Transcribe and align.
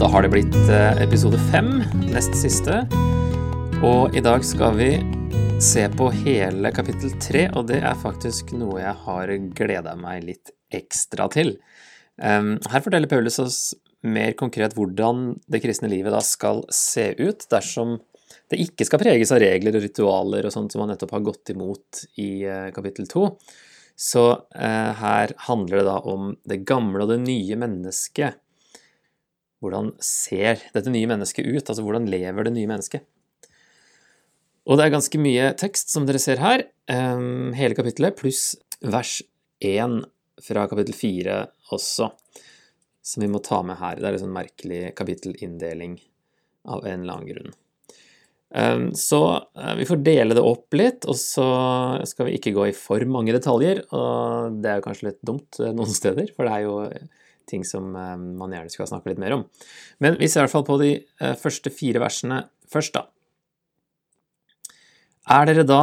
Da 0.00 0.08
har 0.08 0.24
det 0.24 0.30
blitt 0.32 0.54
eh, 0.72 1.02
episode 1.04 1.36
fem, 1.50 1.82
nest 2.08 2.32
siste. 2.40 2.78
Og 3.84 4.16
i 4.16 4.22
dag 4.24 4.40
skal 4.48 4.78
vi 4.78 4.88
se 5.60 5.84
på 5.92 6.08
hele 6.22 6.72
kapittel 6.72 7.12
tre, 7.20 7.42
og 7.52 7.68
det 7.68 7.82
er 7.84 8.00
faktisk 8.00 8.54
noe 8.56 8.80
jeg 8.80 8.96
har 9.04 9.34
gleda 9.58 9.92
meg 10.00 10.24
litt 10.24 10.54
ekstra 10.72 11.28
til. 11.28 11.52
Her 12.16 12.80
forteller 12.80 13.12
Paulus 13.12 13.36
oss 13.44 13.60
mer 14.08 14.32
konkret 14.40 14.72
hvordan 14.76 15.34
det 15.52 15.60
kristne 15.60 15.92
livet 15.92 16.16
da 16.16 16.24
skal 16.24 16.64
se 16.72 17.10
ut 17.20 17.44
dersom 17.52 17.98
det 18.50 18.64
ikke 18.64 18.88
skal 18.88 19.04
preges 19.04 19.30
av 19.36 19.44
regler 19.44 19.76
og 19.76 19.84
ritualer 19.84 20.48
og 20.48 20.54
sånt 20.54 20.72
som 20.72 20.82
man 20.82 20.94
nettopp 20.94 21.12
har 21.18 21.26
gått 21.28 21.52
imot 21.52 22.04
i 22.24 22.30
eh, 22.48 22.68
kapittel 22.74 23.08
to. 23.10 23.28
Så 24.00 24.30
eh, 24.56 24.92
her 24.96 25.36
handler 25.46 25.82
det 25.82 25.88
da 25.92 25.98
om 26.08 26.32
det 26.48 26.64
gamle 26.64 27.04
og 27.04 27.12
det 27.12 27.20
nye 27.28 27.58
mennesket. 27.60 28.40
Hvordan 29.60 29.92
ser 30.04 30.60
dette 30.74 30.92
nye 30.92 31.08
mennesket 31.10 31.46
ut? 31.46 31.64
Altså 31.66 31.84
hvordan 31.84 32.08
lever 32.10 32.46
det 32.46 32.54
nye 32.56 32.70
mennesket? 32.70 33.04
Og 34.68 34.78
det 34.78 34.86
er 34.86 34.94
ganske 34.94 35.20
mye 35.20 35.50
tekst, 35.58 35.90
som 35.92 36.06
dere 36.08 36.20
ser 36.22 36.40
her. 36.40 36.66
hele 36.88 37.76
kapittelet, 37.76 38.16
pluss 38.16 38.56
vers 38.80 39.20
1 39.60 40.00
fra 40.40 40.66
kapittel 40.68 40.94
4 40.96 41.38
også, 41.76 42.10
som 43.02 43.24
vi 43.24 43.28
må 43.28 43.40
ta 43.44 43.62
med 43.62 43.80
her. 43.80 44.00
Det 44.00 44.08
er 44.08 44.16
en 44.16 44.24
sånn 44.24 44.36
merkelig 44.36 44.94
kapittelinndeling 44.96 45.98
av 46.68 46.86
en 46.86 47.02
eller 47.02 47.18
annen 47.18 47.32
grunn. 47.32 47.58
Så 48.98 49.20
eh, 49.54 49.74
vi 49.78 49.86
får 49.86 50.00
dele 50.02 50.34
det 50.34 50.42
opp 50.42 50.74
litt, 50.74 51.06
og 51.06 51.14
så 51.18 51.46
skal 52.08 52.26
vi 52.26 52.38
ikke 52.38 52.52
gå 52.56 52.66
i 52.70 52.76
for 52.76 53.04
mange 53.06 53.34
detaljer. 53.36 53.84
Og 53.94 54.58
det 54.62 54.72
er 54.72 54.80
jo 54.80 54.86
kanskje 54.88 55.10
litt 55.10 55.20
dumt 55.26 55.60
eh, 55.62 55.70
noen 55.76 55.92
steder, 55.94 56.32
for 56.34 56.48
det 56.48 56.56
er 56.56 56.66
jo 56.66 56.78
ting 57.50 57.64
som 57.66 57.94
eh, 57.96 58.16
man 58.16 58.54
gjerne 58.54 58.72
skal 58.72 58.88
snakke 58.90 59.12
litt 59.12 59.22
mer 59.22 59.36
om. 59.38 59.46
Men 60.02 60.18
vi 60.20 60.28
ser 60.30 60.42
i 60.42 60.46
hvert 60.46 60.56
fall 60.58 60.68
på 60.68 60.78
de 60.82 60.92
eh, 61.00 61.34
første 61.38 61.72
fire 61.74 62.02
versene 62.02 62.44
først, 62.70 62.96
da. 62.96 63.06
Er 65.30 65.46
dere 65.46 65.66
da 65.66 65.82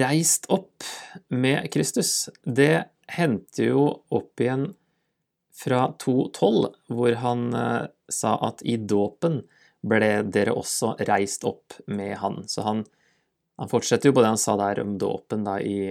reist 0.00 0.48
opp 0.52 0.84
med 1.32 1.70
Kristus? 1.72 2.28
Det 2.44 2.74
henter 3.10 3.70
jo 3.70 3.86
opp 4.12 4.42
igjen 4.42 4.68
fra 5.60 5.86
2.12, 6.00 6.68
hvor 6.92 7.16
han 7.24 7.48
eh, 7.56 7.86
sa 8.10 8.36
at 8.50 8.64
i 8.66 8.76
dåpen 8.80 9.42
ble 9.80 10.10
dere 10.28 10.52
også 10.56 10.96
reist 11.08 11.46
opp 11.48 11.78
med 11.88 12.18
han. 12.20 12.42
Så 12.48 12.64
han, 12.66 12.82
han 13.60 13.70
fortsetter 13.70 14.10
jo 14.10 14.16
på 14.16 14.24
det 14.24 14.34
han 14.34 14.40
sa 14.40 14.58
der 14.60 14.82
om 14.82 14.98
dåpen 15.00 15.46
da 15.46 15.56
i, 15.64 15.88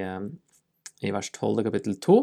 i 1.02 1.14
vers 1.16 1.32
12 1.34 1.64
kapittel 1.66 1.98
2. 1.98 2.20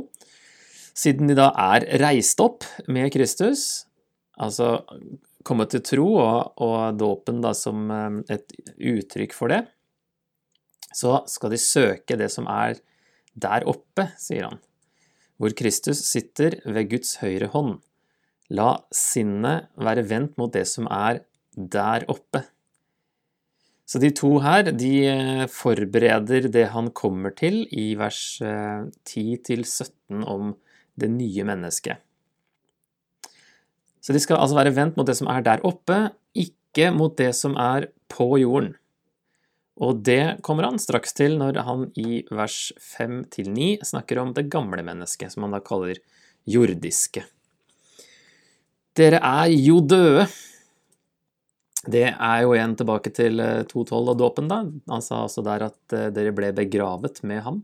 Siden 0.97 1.29
de 1.29 1.37
da 1.37 1.51
er 1.61 1.85
reist 2.01 2.41
opp 2.41 2.65
med 2.89 3.11
Kristus, 3.13 3.85
altså 4.41 4.81
kommet 5.47 5.71
til 5.75 5.85
tro 5.85 6.09
og, 6.19 6.57
og 6.65 6.97
dåpen 6.99 7.43
da 7.45 7.53
som 7.57 7.91
eh, 7.93 8.39
et 8.39 8.57
uttrykk 8.77 9.37
for 9.37 9.53
det, 9.53 9.63
så 10.97 11.21
skal 11.29 11.53
de 11.53 11.61
søke 11.61 12.17
det 12.19 12.31
som 12.33 12.49
er 12.49 12.81
der 13.37 13.67
oppe, 13.69 14.09
sier 14.17 14.49
han, 14.49 14.61
hvor 15.37 15.53
Kristus 15.57 16.01
sitter 16.09 16.57
ved 16.65 16.89
Guds 16.95 17.19
høyre 17.21 17.51
hånd. 17.53 17.77
La 18.57 18.73
sinnet 18.95 19.69
være 19.77 20.07
vendt 20.09 20.37
mot 20.41 20.53
det 20.55 20.65
som 20.71 20.89
er 20.89 21.21
der 21.57 22.07
oppe. 22.09 22.47
Så 23.87 24.01
de 24.03 24.11
to 24.17 24.33
her, 24.43 24.73
de 24.75 24.95
eh, 25.07 25.45
forbereder 25.53 26.49
det 26.51 26.71
han 26.73 26.91
kommer 26.97 27.35
til 27.37 27.63
i 27.71 27.93
vers 27.99 28.41
eh, 28.43 28.89
10-17 29.07 30.25
om 30.27 30.57
det 30.97 31.11
nye 31.13 31.45
mennesket. 31.47 32.03
Så 34.01 34.15
de 34.15 34.23
skal 34.23 34.39
altså 34.39 34.59
være 34.59 34.75
vendt 34.77 34.99
mot 34.99 35.07
det 35.09 35.17
som 35.19 35.29
er 35.33 35.45
der 35.47 35.63
oppe, 35.67 36.11
ikke 36.37 36.93
mot 36.95 37.17
det 37.19 37.33
som 37.35 37.57
er 37.59 37.89
på 38.13 38.37
jorden. 38.39 38.75
Og 39.77 39.99
det 40.07 40.39
kommer 40.47 40.71
han 40.71 40.79
straks 40.81 41.13
til 41.17 41.37
når 41.41 41.59
han 41.67 41.89
i 42.01 42.23
vers 42.33 42.71
5-9 42.81 43.85
snakker 43.85 44.23
om 44.23 44.33
det 44.37 44.47
gamle 44.53 44.85
mennesket, 44.87 45.35
som 45.35 45.45
han 45.45 45.57
da 45.57 45.61
kaller 45.65 45.99
jordiske. 46.49 47.27
Dere 48.97 49.21
er 49.21 49.53
jo 49.53 49.83
døde. 49.85 50.25
Det 51.87 52.07
er 52.09 52.39
jo 52.43 52.55
igjen 52.57 52.75
tilbake 52.79 53.13
til 53.15 53.43
eh, 53.43 53.67
2.12 53.69 54.15
og 54.15 54.17
dåpen, 54.19 54.49
da. 54.51 54.63
Han 54.91 55.05
sa 55.05 55.21
altså 55.27 55.45
der 55.47 55.69
at 55.69 55.95
eh, 55.95 56.09
dere 56.15 56.33
ble 56.35 56.49
begravet 56.57 57.21
med 57.29 57.45
ham. 57.45 57.61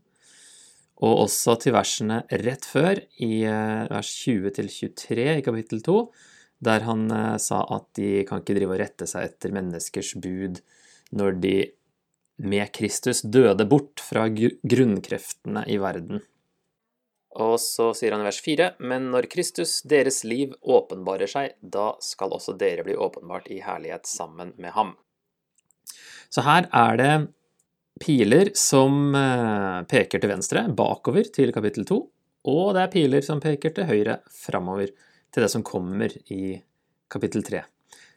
Og 1.02 1.24
også 1.24 1.56
til 1.62 1.74
versene 1.74 2.20
rett 2.44 2.66
før, 2.68 3.00
i 3.18 3.42
eh, 3.48 3.84
vers 3.90 4.10
20-23 4.22 5.24
i 5.38 5.44
kapittel 5.44 5.82
2, 5.82 5.96
der 6.62 6.86
han 6.86 7.08
eh, 7.10 7.38
sa 7.42 7.62
at 7.74 7.88
de 7.98 8.22
kan 8.28 8.42
ikke 8.42 8.56
drive 8.58 8.76
og 8.76 8.82
rette 8.84 9.08
seg 9.10 9.30
etter 9.30 9.54
menneskers 9.54 10.14
bud 10.22 10.62
når 11.18 11.40
de 11.42 11.56
med 12.42 12.70
Kristus 12.74 13.22
døde 13.22 13.66
bort 13.68 14.02
fra 14.02 14.28
grunnkreftene 14.30 15.66
i 15.70 15.78
verden. 15.82 16.22
Og 17.42 17.56
så 17.60 17.90
sier 17.96 18.12
han 18.12 18.22
i 18.22 18.28
vers 18.28 18.40
4.: 18.44 18.72
Men 18.80 19.10
når 19.12 19.28
Kristus, 19.32 19.80
deres 19.88 20.20
liv, 20.24 20.52
åpenbarer 20.62 21.30
seg, 21.30 21.54
da 21.60 21.92
skal 22.04 22.34
også 22.36 22.54
dere 22.60 22.84
bli 22.84 22.96
åpenbart 22.96 23.48
i 23.52 23.62
herlighet 23.64 24.08
sammen 24.08 24.52
med 24.60 24.74
ham. 24.76 24.96
Så 26.32 26.44
her 26.44 26.68
er 26.68 26.98
det 27.00 27.14
piler 28.00 28.50
som 28.58 29.14
eh, 29.14 29.82
peker 29.90 30.22
til 30.22 30.32
venstre, 30.32 30.64
bakover 30.72 31.28
til 31.34 31.52
kapittel 31.54 31.86
2, 31.88 31.98
og 32.52 32.74
det 32.74 32.82
er 32.82 32.92
piler 32.92 33.24
som 33.26 33.42
peker 33.42 33.74
til 33.76 33.88
høyre, 33.88 34.18
framover 34.32 34.90
til 35.32 35.44
det 35.44 35.50
som 35.52 35.64
kommer 35.66 36.12
i 36.32 36.56
kapittel 37.12 37.44
3. 37.46 37.62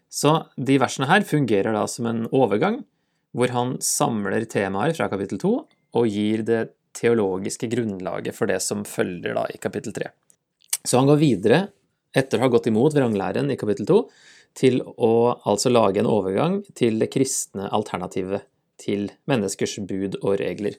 Så 0.09 0.31
de 0.55 0.77
versene 0.79 1.09
her 1.09 1.25
fungerer 1.27 1.75
da 1.75 1.83
som 1.91 2.07
en 2.09 2.25
overgang, 2.31 2.81
hvor 3.35 3.51
han 3.51 3.75
samler 3.83 4.47
temaer 4.47 4.95
fra 4.95 5.09
kapittel 5.11 5.41
2 5.41 5.53
og 5.95 6.07
gir 6.11 6.43
det 6.47 6.61
teologiske 6.95 7.67
grunnlaget 7.71 8.35
for 8.35 8.47
det 8.47 8.61
som 8.63 8.85
følger 8.87 9.35
da 9.35 9.43
i 9.51 9.59
kapittel 9.59 9.95
3. 9.95 10.07
Så 10.85 11.01
han 11.01 11.09
går 11.09 11.19
videre, 11.19 11.59
etter 12.15 12.39
å 12.39 12.45
ha 12.45 12.51
gått 12.53 12.69
imot 12.71 12.95
vranglæren 12.95 13.51
i 13.51 13.59
kapittel 13.59 13.87
2, 13.89 13.99
til 14.55 14.79
å 14.85 15.35
altså 15.43 15.71
lage 15.73 15.99
en 15.99 16.07
overgang 16.07 16.61
til 16.79 17.01
det 17.01 17.09
kristne 17.11 17.67
alternativet 17.75 18.45
til 18.81 19.09
menneskers 19.29 19.77
bud 19.87 20.19
og 20.21 20.39
regler. 20.41 20.77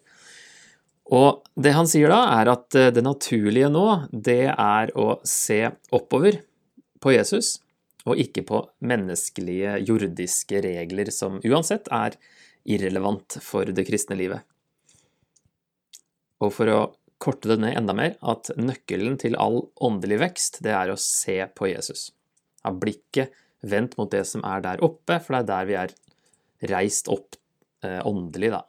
Og 1.14 1.44
det 1.54 1.74
han 1.76 1.86
sier 1.86 2.10
da, 2.10 2.22
er 2.40 2.50
at 2.50 2.74
eh, 2.78 2.90
det 2.94 3.04
naturlige 3.06 3.70
nå, 3.70 3.86
det 4.10 4.50
er 4.50 4.90
å 4.98 5.20
se 5.26 5.60
oppover 5.94 6.40
på 7.02 7.14
Jesus, 7.14 7.60
og 8.06 8.18
ikke 8.22 8.42
på 8.46 8.62
menneskelige, 8.86 9.78
jordiske 9.86 10.62
regler 10.64 11.10
som 11.14 11.38
uansett 11.46 11.90
er 11.94 12.18
irrelevant 12.66 13.38
for 13.42 13.70
det 13.70 13.86
kristne 13.86 14.18
livet. 14.18 14.42
Og 16.42 16.52
for 16.54 16.70
å 16.70 16.80
korte 17.22 17.48
det 17.52 17.60
ned 17.62 17.78
enda 17.78 17.94
mer, 17.96 18.16
at 18.20 18.50
nøkkelen 18.58 19.16
til 19.22 19.38
all 19.40 19.62
åndelig 19.82 20.20
vekst, 20.20 20.60
det 20.66 20.74
er 20.74 20.92
å 20.92 21.00
se 21.00 21.38
på 21.54 21.70
Jesus. 21.70 22.10
Ha 22.66 22.74
blikket 22.74 23.34
vendt 23.66 23.94
mot 23.98 24.10
det 24.10 24.26
som 24.28 24.42
er 24.46 24.62
der 24.64 24.82
oppe, 24.84 25.20
for 25.22 25.38
det 25.38 25.42
er 25.44 25.50
der 25.52 25.70
vi 25.70 25.78
er 25.86 25.94
reist 26.74 27.08
opp 27.12 27.38
åndelig, 28.06 28.52
da. 28.54 28.64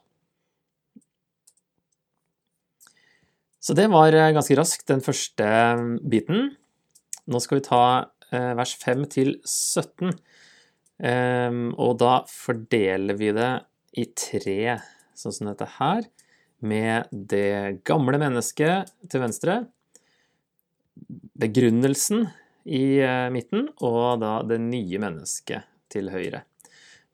Så 3.68 3.76
det 3.76 3.90
var 3.92 4.16
eh, 4.16 4.32
ganske 4.36 4.56
raskt 4.56 4.88
den 4.88 5.04
første 5.04 5.44
eh, 5.44 5.86
biten. 6.08 6.52
Nå 7.28 7.42
skal 7.44 7.60
vi 7.60 7.66
ta 7.68 7.84
eh, 8.32 8.54
vers 8.56 8.76
5 8.80 9.08
til 9.12 9.34
17. 9.44 10.14
Ehm, 11.04 11.74
og 11.78 11.98
da 12.02 12.22
fordeler 12.32 13.18
vi 13.20 13.34
det 13.36 13.52
i 13.98 14.08
tre, 14.18 14.78
sånn 15.18 15.36
som 15.36 15.50
dette 15.52 15.68
her, 15.78 16.08
med 16.64 17.12
det 17.12 17.84
gamle 17.86 18.18
mennesket 18.22 18.90
til 19.12 19.22
venstre, 19.22 19.60
begrunnelsen 21.38 22.30
i 22.66 23.00
eh, 23.04 23.28
midten, 23.34 23.68
og 23.86 24.22
da 24.24 24.40
det 24.48 24.62
nye 24.64 25.02
mennesket 25.02 25.68
til 25.94 26.10
høyre. 26.14 26.44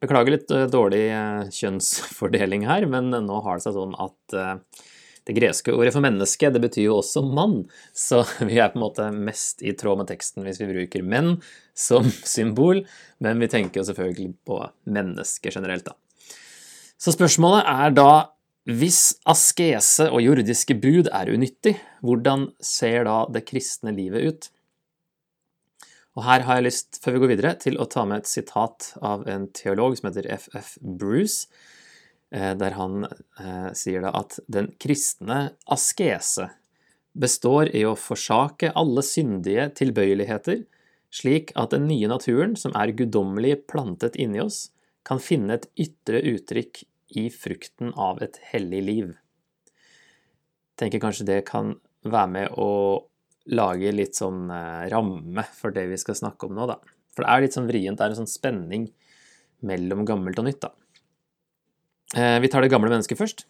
Beklager 0.03 0.35
litt 0.35 0.51
eh, 0.51 0.65
dårlig 0.71 1.05
eh, 1.15 1.51
kjønnsfordeling 1.53 2.65
her, 2.67 2.87
men 2.91 3.13
nå 3.13 3.39
har 3.45 3.59
det 3.59 3.65
seg 3.67 3.77
sånn 3.77 3.95
at 4.03 4.35
eh, 4.35 4.57
det 5.23 5.35
greske 5.37 5.71
ordet 5.71 5.93
for 5.95 6.03
menneske, 6.03 6.49
det 6.51 6.59
betyr 6.63 6.89
jo 6.89 6.97
også 6.99 7.23
mann, 7.23 7.61
så 7.95 8.23
vi 8.49 8.59
er 8.59 8.73
på 8.73 8.79
en 8.79 8.83
måte 8.83 9.07
mest 9.15 9.63
i 9.63 9.75
tråd 9.79 10.01
med 10.01 10.11
teksten 10.11 10.43
hvis 10.43 10.59
vi 10.59 10.71
bruker 10.73 11.05
menn 11.07 11.37
som 11.71 12.09
symbol, 12.35 12.83
men 13.23 13.39
vi 13.39 13.51
tenker 13.51 13.81
jo 13.81 13.87
selvfølgelig 13.91 14.33
på 14.47 14.59
mennesker 14.91 15.55
generelt, 15.55 15.87
da. 15.87 15.95
Så 16.99 17.15
spørsmålet 17.15 17.67
er 17.67 17.95
da, 17.95 18.11
hvis 18.67 19.17
askese 19.27 20.07
og 20.07 20.23
jordiske 20.23 20.75
bud 20.79 21.09
er 21.11 21.31
unyttig, 21.31 21.75
hvordan 22.03 22.49
ser 22.63 23.07
da 23.07 23.23
det 23.31 23.43
kristne 23.49 23.91
livet 23.95 24.27
ut? 24.27 24.51
Og 26.13 26.25
her 26.27 26.43
har 26.45 26.59
jeg 26.59 26.67
lyst, 26.67 26.99
før 27.01 27.15
vi 27.15 27.21
går 27.23 27.31
videre, 27.33 27.53
til 27.61 27.79
å 27.81 27.87
ta 27.89 28.03
med 28.05 28.21
et 28.21 28.29
sitat 28.29 28.91
av 29.01 29.25
en 29.29 29.47
teolog 29.55 29.95
som 29.97 30.11
heter 30.11 30.29
FF 30.35 30.75
Bruce, 30.81 31.47
eh, 32.29 32.53
der 32.57 32.77
han 32.77 33.07
eh, 33.07 33.71
sier 33.77 34.05
da 34.05 34.13
at 34.21 34.37
den 34.51 34.69
kristne 34.81 35.55
askese 35.73 36.51
består 37.13 37.69
i 37.73 37.83
å 37.85 37.95
forsake 37.97 38.71
alle 38.77 39.01
syndige 39.05 39.67
tilbøyeligheter, 39.81 40.63
slik 41.13 41.53
at 41.57 41.73
den 41.73 41.87
nye 41.89 42.09
naturen, 42.09 42.55
som 42.57 42.73
er 42.77 42.93
guddommelig 42.97 43.63
plantet 43.69 44.17
inni 44.17 44.41
oss, 44.41 44.67
kan 45.05 45.21
finne 45.21 45.57
et 45.57 45.67
ytre 45.77 46.21
uttrykk 46.33 46.85
i 47.19 47.27
frukten 47.33 47.91
av 47.99 48.21
et 48.25 48.39
hellig 48.53 48.81
liv. 48.85 49.09
Jeg 50.73 50.79
tenker 50.81 51.03
kanskje 51.03 51.27
det 51.27 51.41
kan 51.49 51.75
være 52.05 52.31
med 52.33 52.55
å 52.57 52.69
lage 53.51 53.91
litt 53.91 54.15
sånn 54.15 54.47
eh, 54.53 54.85
ramme 54.93 55.43
for 55.57 55.75
det 55.75 55.87
vi 55.91 55.99
skal 55.99 56.17
snakke 56.17 56.47
om 56.47 56.55
nå, 56.57 56.67
da. 56.69 56.77
For 57.13 57.25
det 57.25 57.33
er 57.33 57.43
litt 57.43 57.57
sånn 57.57 57.69
vrient, 57.69 57.99
det 57.99 58.05
er 58.05 58.13
en 58.13 58.21
sånn 58.23 58.31
spenning 58.31 58.87
mellom 59.67 60.03
gammelt 60.07 60.39
og 60.39 60.47
nytt, 60.47 60.63
da. 60.63 60.71
Eh, 62.15 62.39
vi 62.43 62.49
tar 62.51 62.63
det 62.63 62.71
gamle 62.73 62.91
mennesket 62.91 63.19
først. 63.19 63.45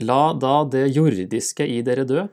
La 0.00 0.32
da 0.32 0.62
det 0.64 0.86
jordiske 0.94 1.66
i 1.68 1.80
dere 1.84 2.06
dø. 2.08 2.24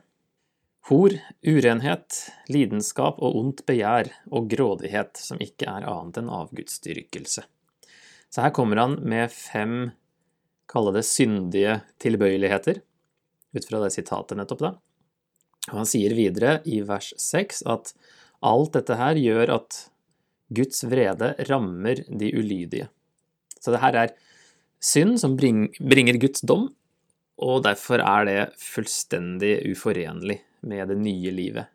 Hor, 0.88 1.12
urenhet, 1.44 2.16
lidenskap 2.48 3.18
og 3.20 3.36
ondt 3.36 3.64
begjær 3.68 4.08
og 4.32 4.48
grådighet, 4.48 5.18
som 5.20 5.40
ikke 5.42 5.68
er 5.68 5.84
annet 5.84 6.22
enn 6.22 6.30
avgudsdyrkelse. 6.32 7.44
Så 8.28 8.44
her 8.44 8.54
kommer 8.56 8.80
han 8.80 8.96
med 9.08 9.32
fem, 9.32 9.90
kalle 10.68 10.94
det 10.96 11.04
syndige 11.08 11.82
tilbøyeligheter, 12.00 12.80
ut 13.56 13.68
fra 13.68 13.82
det 13.84 13.92
sitatet 13.92 14.40
nettopp, 14.40 14.64
da. 14.64 14.72
Og 15.68 15.82
han 15.82 15.88
sier 15.88 16.14
videre 16.16 16.58
i 16.68 16.80
vers 16.86 17.12
6 17.20 17.64
at 17.68 17.92
alt 18.46 18.74
dette 18.76 18.96
her 18.98 19.18
gjør 19.20 19.54
at 19.58 19.78
Guds 20.54 20.84
vrede 20.88 21.34
rammer 21.48 22.00
de 22.08 22.30
ulydige. 22.32 22.88
Så 23.60 23.74
det 23.74 23.82
her 23.82 23.98
er 24.04 24.14
synd 24.80 25.18
som 25.20 25.36
bringer 25.36 26.20
Guds 26.20 26.44
dom, 26.46 26.68
og 27.38 27.64
derfor 27.66 28.02
er 28.02 28.26
det 28.26 28.38
fullstendig 28.62 29.58
uforenlig 29.70 30.40
med 30.66 30.88
det 30.90 30.98
nye 30.98 31.34
livet 31.34 31.68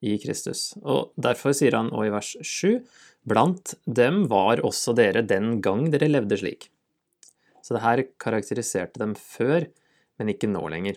i 0.00 0.16
Kristus. 0.22 0.70
Og 0.82 1.12
derfor 1.20 1.54
sier 1.56 1.76
han 1.76 1.90
òg 1.92 2.08
i 2.08 2.12
vers 2.14 2.34
7 2.40 2.80
Blant 3.28 3.74
dem 3.84 4.22
var 4.30 4.62
også 4.64 4.94
dere 4.96 5.20
den 5.20 5.58
gang 5.60 5.90
dere 5.92 6.08
levde 6.08 6.38
slik. 6.40 6.70
Så 7.60 7.76
det 7.76 7.82
her 7.84 8.00
karakteriserte 8.22 9.02
dem 9.02 9.12
før, 9.12 9.66
men 10.16 10.32
ikke 10.32 10.48
nå 10.48 10.62
lenger. 10.72 10.96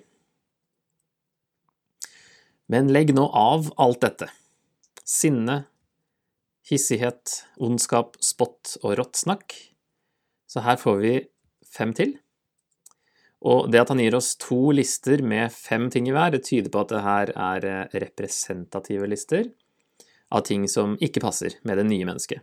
Men 2.71 2.92
legg 2.94 3.13
nå 3.15 3.25
av 3.27 3.69
alt 3.81 4.01
dette. 4.06 4.30
Sinne, 5.04 5.63
hissighet, 6.69 7.44
ondskap, 7.60 8.15
spott 8.24 8.77
og 8.83 8.98
rått 9.00 9.19
snakk. 9.19 9.56
Så 10.48 10.63
her 10.63 10.80
får 10.80 11.01
vi 11.01 11.15
fem 11.68 11.94
til. 11.98 12.15
Og 13.44 13.68
det 13.71 13.81
at 13.81 13.92
han 13.92 14.00
gir 14.00 14.15
oss 14.15 14.36
to 14.39 14.71
lister 14.75 15.19
med 15.25 15.51
fem 15.51 15.89
ting 15.92 16.07
i 16.07 16.15
hver, 16.15 16.31
det 16.31 16.45
tyder 16.48 16.71
på 16.71 16.86
at 16.86 16.94
det 16.94 17.04
her 17.04 17.33
er 17.36 17.68
eh, 17.68 18.00
representative 18.06 19.09
lister 19.12 19.50
av 20.33 20.45
ting 20.48 20.63
som 20.71 20.95
ikke 21.04 21.21
passer 21.24 21.57
med 21.68 21.81
det 21.81 21.88
nye 21.89 22.07
mennesket. 22.07 22.39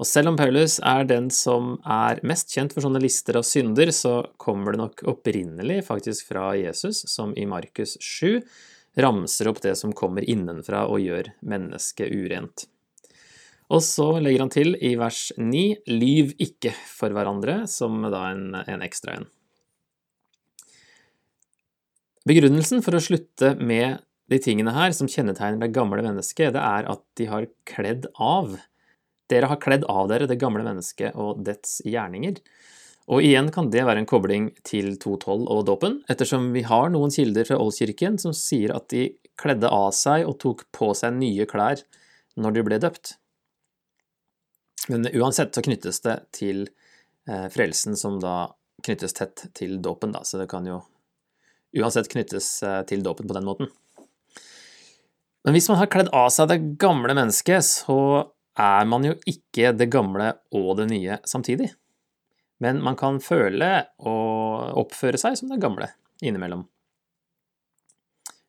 Og 0.00 0.08
selv 0.08 0.32
om 0.32 0.38
Paulus 0.38 0.78
er 0.88 1.04
den 1.06 1.28
som 1.34 1.74
er 1.84 2.22
mest 2.26 2.54
kjent 2.54 2.72
for 2.74 2.82
sånne 2.84 3.02
lister 3.02 3.36
av 3.38 3.44
synder, 3.46 3.90
så 3.94 4.22
kommer 4.40 4.72
det 4.72 4.80
nok 4.80 5.02
opprinnelig 5.12 5.82
faktisk 5.90 6.30
fra 6.32 6.52
Jesus, 6.58 7.04
som 7.10 7.34
i 7.38 7.44
Markus 7.46 7.98
7 8.00 8.40
ramser 8.98 9.48
opp 9.48 9.62
det 9.64 9.74
som 9.80 9.94
kommer 9.96 10.24
innenfra 10.28 10.84
og 10.90 11.00
gjør 11.00 11.32
mennesket 11.48 12.12
urent. 12.12 12.66
Og 13.72 13.80
så 13.84 14.08
legger 14.20 14.44
han 14.44 14.52
til 14.52 14.74
i 14.84 14.94
vers 15.00 15.30
9 15.38 15.62
lyv 15.88 16.34
ikke 16.42 16.74
for 16.92 17.14
hverandre, 17.14 17.62
som 17.70 18.02
da 18.12 18.26
en, 18.32 18.50
en 18.60 18.84
ekstra 18.84 19.16
en. 19.20 19.28
Begrunnelsen 22.28 22.84
for 22.84 22.94
å 22.94 23.02
slutte 23.02 23.54
med 23.58 24.02
de 24.30 24.38
tingene 24.42 24.74
her 24.76 24.92
som 24.94 25.08
kjennetegner 25.10 25.64
det 25.64 25.72
gamle 25.74 26.04
mennesket, 26.04 26.52
det 26.54 26.60
er 26.62 26.86
at 26.92 27.02
de 27.18 27.26
har 27.30 27.48
kledd 27.68 28.06
av. 28.20 28.54
Dere 29.32 29.48
har 29.50 29.60
kledd 29.62 29.88
av 29.90 30.10
dere 30.12 30.28
det 30.30 30.38
gamle 30.40 30.64
mennesket 30.66 31.16
og 31.18 31.42
dets 31.46 31.80
gjerninger. 31.88 32.38
Og 33.10 33.24
igjen 33.24 33.48
kan 33.54 33.70
det 33.72 33.82
være 33.82 34.04
en 34.04 34.08
kobling 34.08 34.50
til 34.66 34.94
212 35.00 35.48
og 35.50 35.64
dåpen, 35.66 35.98
ettersom 36.12 36.52
vi 36.54 36.62
har 36.66 36.92
noen 36.92 37.10
kilder 37.10 37.48
fra 37.48 37.58
Oldkirken 37.58 38.18
som 38.22 38.34
sier 38.36 38.74
at 38.76 38.86
de 38.92 39.08
kledde 39.40 39.70
av 39.72 39.90
seg 39.96 40.26
og 40.28 40.38
tok 40.42 40.64
på 40.74 40.92
seg 40.94 41.16
nye 41.16 41.48
klær 41.50 41.82
når 42.38 42.56
de 42.56 42.64
ble 42.68 42.78
døpt. 42.82 43.16
Men 44.92 45.06
uansett 45.10 45.54
så 45.54 45.62
knyttes 45.64 46.00
det 46.06 46.16
til 46.34 46.64
eh, 47.28 47.48
frelsen, 47.52 47.98
som 47.98 48.18
da 48.22 48.52
knyttes 48.82 49.14
tett 49.18 49.46
til 49.54 49.76
dåpen, 49.82 50.14
da, 50.14 50.22
så 50.26 50.40
det 50.40 50.48
kan 50.50 50.66
jo 50.66 50.80
uansett 51.78 52.10
knyttes 52.12 52.54
eh, 52.66 52.80
til 52.88 53.02
dåpen 53.04 53.28
på 53.28 53.36
den 53.36 53.46
måten. 53.46 53.70
Men 55.42 55.56
hvis 55.56 55.68
man 55.70 55.80
har 55.80 55.90
kledd 55.90 56.10
av 56.14 56.30
seg 56.34 56.50
det 56.50 56.60
gamle 56.82 57.14
mennesket, 57.18 57.66
så 57.66 57.98
er 58.58 58.86
man 58.86 59.06
jo 59.06 59.14
ikke 59.26 59.72
det 59.74 59.88
gamle 59.90 60.34
og 60.54 60.76
det 60.78 60.90
nye 60.90 61.18
samtidig. 61.26 61.72
Men 62.62 62.78
man 62.84 62.96
kan 62.98 63.18
føle 63.22 63.70
og 63.98 64.78
oppføre 64.84 65.18
seg 65.18 65.38
som 65.38 65.50
det 65.50 65.60
gamle 65.62 65.90
innimellom. 66.22 66.62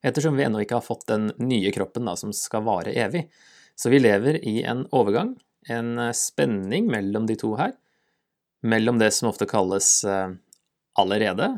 Ettersom 0.03 0.37
vi 0.37 0.45
ennå 0.45 0.61
ikke 0.61 0.77
har 0.77 0.85
fått 0.85 1.07
den 1.09 1.31
nye 1.41 1.71
kroppen 1.73 2.05
da, 2.05 2.13
som 2.19 2.33
skal 2.35 2.65
vare 2.67 2.93
evig. 2.93 3.25
Så 3.79 3.89
vi 3.89 4.01
lever 4.03 4.37
i 4.45 4.59
en 4.67 4.83
overgang, 4.93 5.33
en 5.71 5.95
spenning 6.13 6.89
mellom 6.91 7.25
de 7.25 7.37
to 7.39 7.53
her. 7.57 7.73
Mellom 8.63 8.99
det 8.99 9.09
som 9.15 9.31
ofte 9.31 9.47
kalles 9.49 10.03
eh, 10.03 10.35
allerede, 10.99 11.49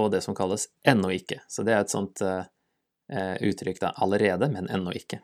og 0.00 0.10
det 0.12 0.24
som 0.24 0.34
kalles 0.36 0.66
ennå 0.88 1.12
ikke. 1.14 1.40
Så 1.48 1.62
det 1.62 1.74
er 1.76 1.84
et 1.84 1.92
sånt 1.92 2.18
uh, 2.24 2.42
uttrykk, 3.38 3.78
da. 3.78 3.92
Allerede, 4.02 4.48
men 4.50 4.66
ennå 4.72 4.90
ikke. 4.98 5.20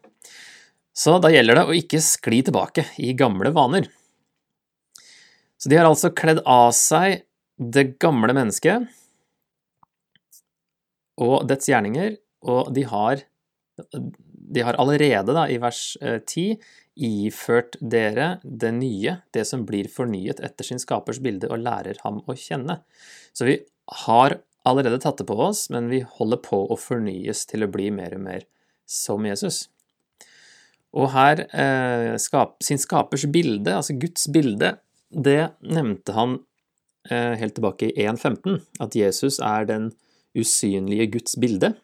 Så 0.94 1.16
da 1.22 1.30
gjelder 1.32 1.58
det 1.58 1.64
å 1.66 1.74
ikke 1.74 2.02
skli 2.04 2.38
tilbake 2.46 2.86
i 3.02 3.10
gamle 3.18 3.50
vaner. 3.56 3.88
Så 5.60 5.68
de 5.68 5.76
har 5.76 5.88
altså 5.88 6.12
kledd 6.16 6.40
av 6.48 6.72
seg 6.76 7.22
det 7.60 7.98
gamle 8.00 8.32
mennesket 8.36 8.88
og 11.20 11.44
dets 11.48 11.68
gjerninger, 11.68 12.14
og 12.48 12.70
de 12.72 12.86
har, 12.88 13.20
de 13.92 14.62
har 14.64 14.78
allerede, 14.80 15.34
da, 15.36 15.44
i 15.52 15.58
vers 15.60 15.82
10, 16.00 16.44
eh, 16.56 16.70
iført 17.00 17.76
dere 17.80 18.38
det 18.44 18.70
nye, 18.76 19.18
det 19.37 19.44
som 19.49 19.66
blir 19.68 19.88
fornyet 19.92 20.40
etter 20.44 20.66
sin 20.66 20.80
skapers 20.80 21.20
bilde, 21.20 21.49
og 21.52 21.61
lærer 21.64 22.00
ham 22.04 22.23
å 22.25 22.37
kjenne. 22.37 22.80
Så 23.37 23.49
vi 23.49 23.58
har 24.06 24.38
allerede 24.68 25.00
tatt 25.02 25.20
det 25.20 25.28
på 25.28 25.37
oss, 25.40 25.68
men 25.73 25.88
vi 25.92 26.02
holder 26.16 26.40
på 26.44 26.62
å 26.73 26.78
fornyes 26.80 27.44
til 27.49 27.64
å 27.64 27.70
bli 27.73 27.90
mer 27.94 28.16
og 28.16 28.25
mer 28.25 28.49
som 28.88 29.25
Jesus. 29.28 29.66
Og 30.96 31.12
her 31.14 31.44
eh, 31.54 32.16
skap, 32.18 32.58
sin 32.64 32.80
skapers 32.80 33.28
bilde, 33.30 33.76
altså 33.76 33.94
Guds 34.00 34.26
bilde, 34.32 34.75
det 35.11 35.52
nevnte 35.67 36.14
han 36.14 36.38
eh, 37.11 37.37
helt 37.40 37.57
tilbake 37.57 37.90
i 37.90 38.07
1.15, 38.07 38.61
at 38.81 38.97
Jesus 38.97 39.40
er 39.43 39.67
den 39.69 39.90
usynlige 40.37 41.11
Guds 41.17 41.37
bilde. 41.40 41.75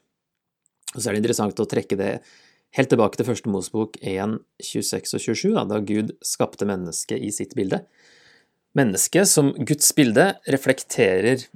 Og 0.95 1.01
så 1.01 1.09
er 1.09 1.17
det 1.17 1.25
interessant 1.25 1.61
å 1.61 1.69
trekke 1.69 1.99
det 1.99 2.11
helt 2.77 2.91
tilbake 2.93 3.19
til 3.19 3.29
første 3.29 3.51
Mosebok 3.51 3.99
1, 4.03 4.39
26 4.63 5.17
og 5.17 5.25
27, 5.25 5.55
da, 5.57 5.65
da 5.69 5.81
Gud 5.83 6.15
skapte 6.25 6.69
mennesket 6.69 7.23
i 7.23 7.33
sitt 7.35 7.57
bilde. 7.59 7.83
Mennesket 8.77 9.29
som 9.31 9.55
Guds 9.57 9.89
bilde 9.97 10.35
reflekterer 10.53 11.47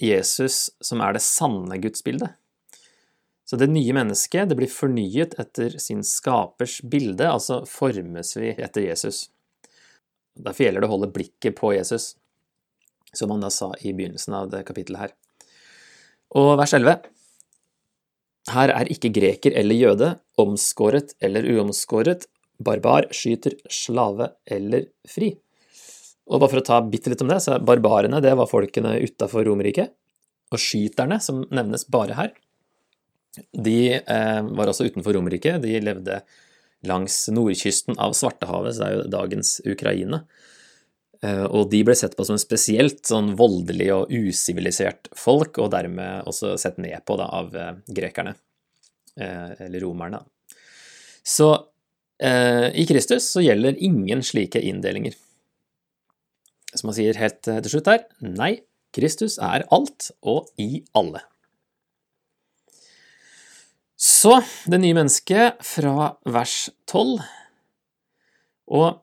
Jesus 0.00 0.68
som 0.82 1.02
er 1.02 1.14
det 1.14 1.22
sanne 1.26 1.78
Guds 1.82 2.02
bilde. 2.06 2.30
Så 3.44 3.58
det 3.60 3.68
nye 3.68 3.92
mennesket 3.94 4.48
det 4.48 4.56
blir 4.56 4.72
fornyet 4.72 5.34
etter 5.40 5.76
sin 5.82 6.00
skapers 6.06 6.78
bilde, 6.80 7.26
altså 7.28 7.60
formes 7.68 8.32
vi 8.38 8.54
etter 8.54 8.86
Jesus. 8.86 9.28
Derfor 10.34 10.66
gjelder 10.66 10.82
det 10.82 10.88
å 10.88 10.94
holde 10.96 11.12
blikket 11.14 11.56
på 11.58 11.72
Jesus, 11.76 12.14
som 13.14 13.30
han 13.30 13.44
da 13.44 13.50
sa 13.54 13.70
i 13.80 13.92
begynnelsen 13.94 14.34
av 14.34 14.50
det 14.52 14.64
kapittelet 14.66 15.06
her. 15.06 15.14
Og 16.34 16.56
vers 16.58 16.74
11. 16.74 17.04
Her 18.54 18.72
er 18.74 18.90
ikke 18.92 19.12
greker 19.14 19.54
eller 19.56 19.78
jøde, 19.78 20.10
omskåret 20.40 21.14
eller 21.24 21.46
uomskåret, 21.54 22.26
barbar, 22.64 23.06
skyter, 23.14 23.56
slave 23.72 24.32
eller 24.44 24.88
fri. 25.08 25.32
Og 26.28 26.40
bare 26.40 26.50
for 26.50 26.62
å 26.62 26.66
ta 26.66 26.80
bitte 26.88 27.12
litt 27.12 27.22
om 27.24 27.30
det, 27.30 27.40
så 27.44 27.56
er 27.56 27.66
barbarene 27.66 28.22
det 28.24 28.32
var 28.36 28.50
folkene 28.50 28.96
utafor 29.04 29.46
Romerriket. 29.46 29.92
Og 30.52 30.60
skyterne, 30.60 31.18
som 31.22 31.42
nevnes 31.54 31.86
bare 31.90 32.16
her, 32.18 32.32
de 33.52 33.78
eh, 33.98 34.42
var 34.54 34.70
også 34.70 34.86
utenfor 34.88 35.16
Romerriket. 35.16 35.60
De 35.64 35.80
levde 35.82 36.20
langs 36.88 37.16
nordkysten 37.32 37.98
av 38.00 38.16
Svartehavet, 38.16 38.76
så 38.76 38.82
det 38.82 38.88
er 38.88 38.96
jo 38.98 39.12
dagens 39.12 39.56
Ukraina. 39.64 40.24
Eh, 41.24 41.44
og 41.44 41.70
de 41.72 41.80
ble 41.86 41.94
sett 41.96 42.16
på 42.18 42.26
som 42.26 42.38
spesielt 42.40 43.04
sånn 43.08 43.32
voldelig 43.38 43.88
og 43.94 44.12
usivilisert 44.12 45.08
folk, 45.16 45.60
og 45.62 45.72
dermed 45.72 46.28
også 46.28 46.54
sett 46.60 46.80
ned 46.82 47.04
på 47.06 47.16
da, 47.20 47.28
av 47.40 47.54
eh, 47.56 47.72
grekerne, 47.96 48.34
eh, 49.16 49.54
eller 49.68 49.84
romerne. 49.86 50.24
Så 51.24 51.54
i 52.24 52.84
Kristus 52.86 53.26
så 53.26 53.42
gjelder 53.42 53.74
ingen 53.82 54.20
slike 54.24 54.60
inndelinger. 54.62 55.16
Som 56.70 56.92
han 56.92 56.96
sier 56.96 57.18
helt 57.18 57.40
til 57.42 57.66
slutt 57.72 57.90
her, 57.90 58.04
nei, 58.22 58.52
Kristus 58.94 59.34
er 59.42 59.66
alt 59.74 60.12
og 60.22 60.46
i 60.62 60.84
alle. 60.96 61.24
Så 64.04 64.42
det 64.66 64.78
nye 64.82 64.96
mennesket 64.96 65.62
fra 65.64 66.10
vers 66.28 66.68
12 66.90 67.22
Og 68.76 69.00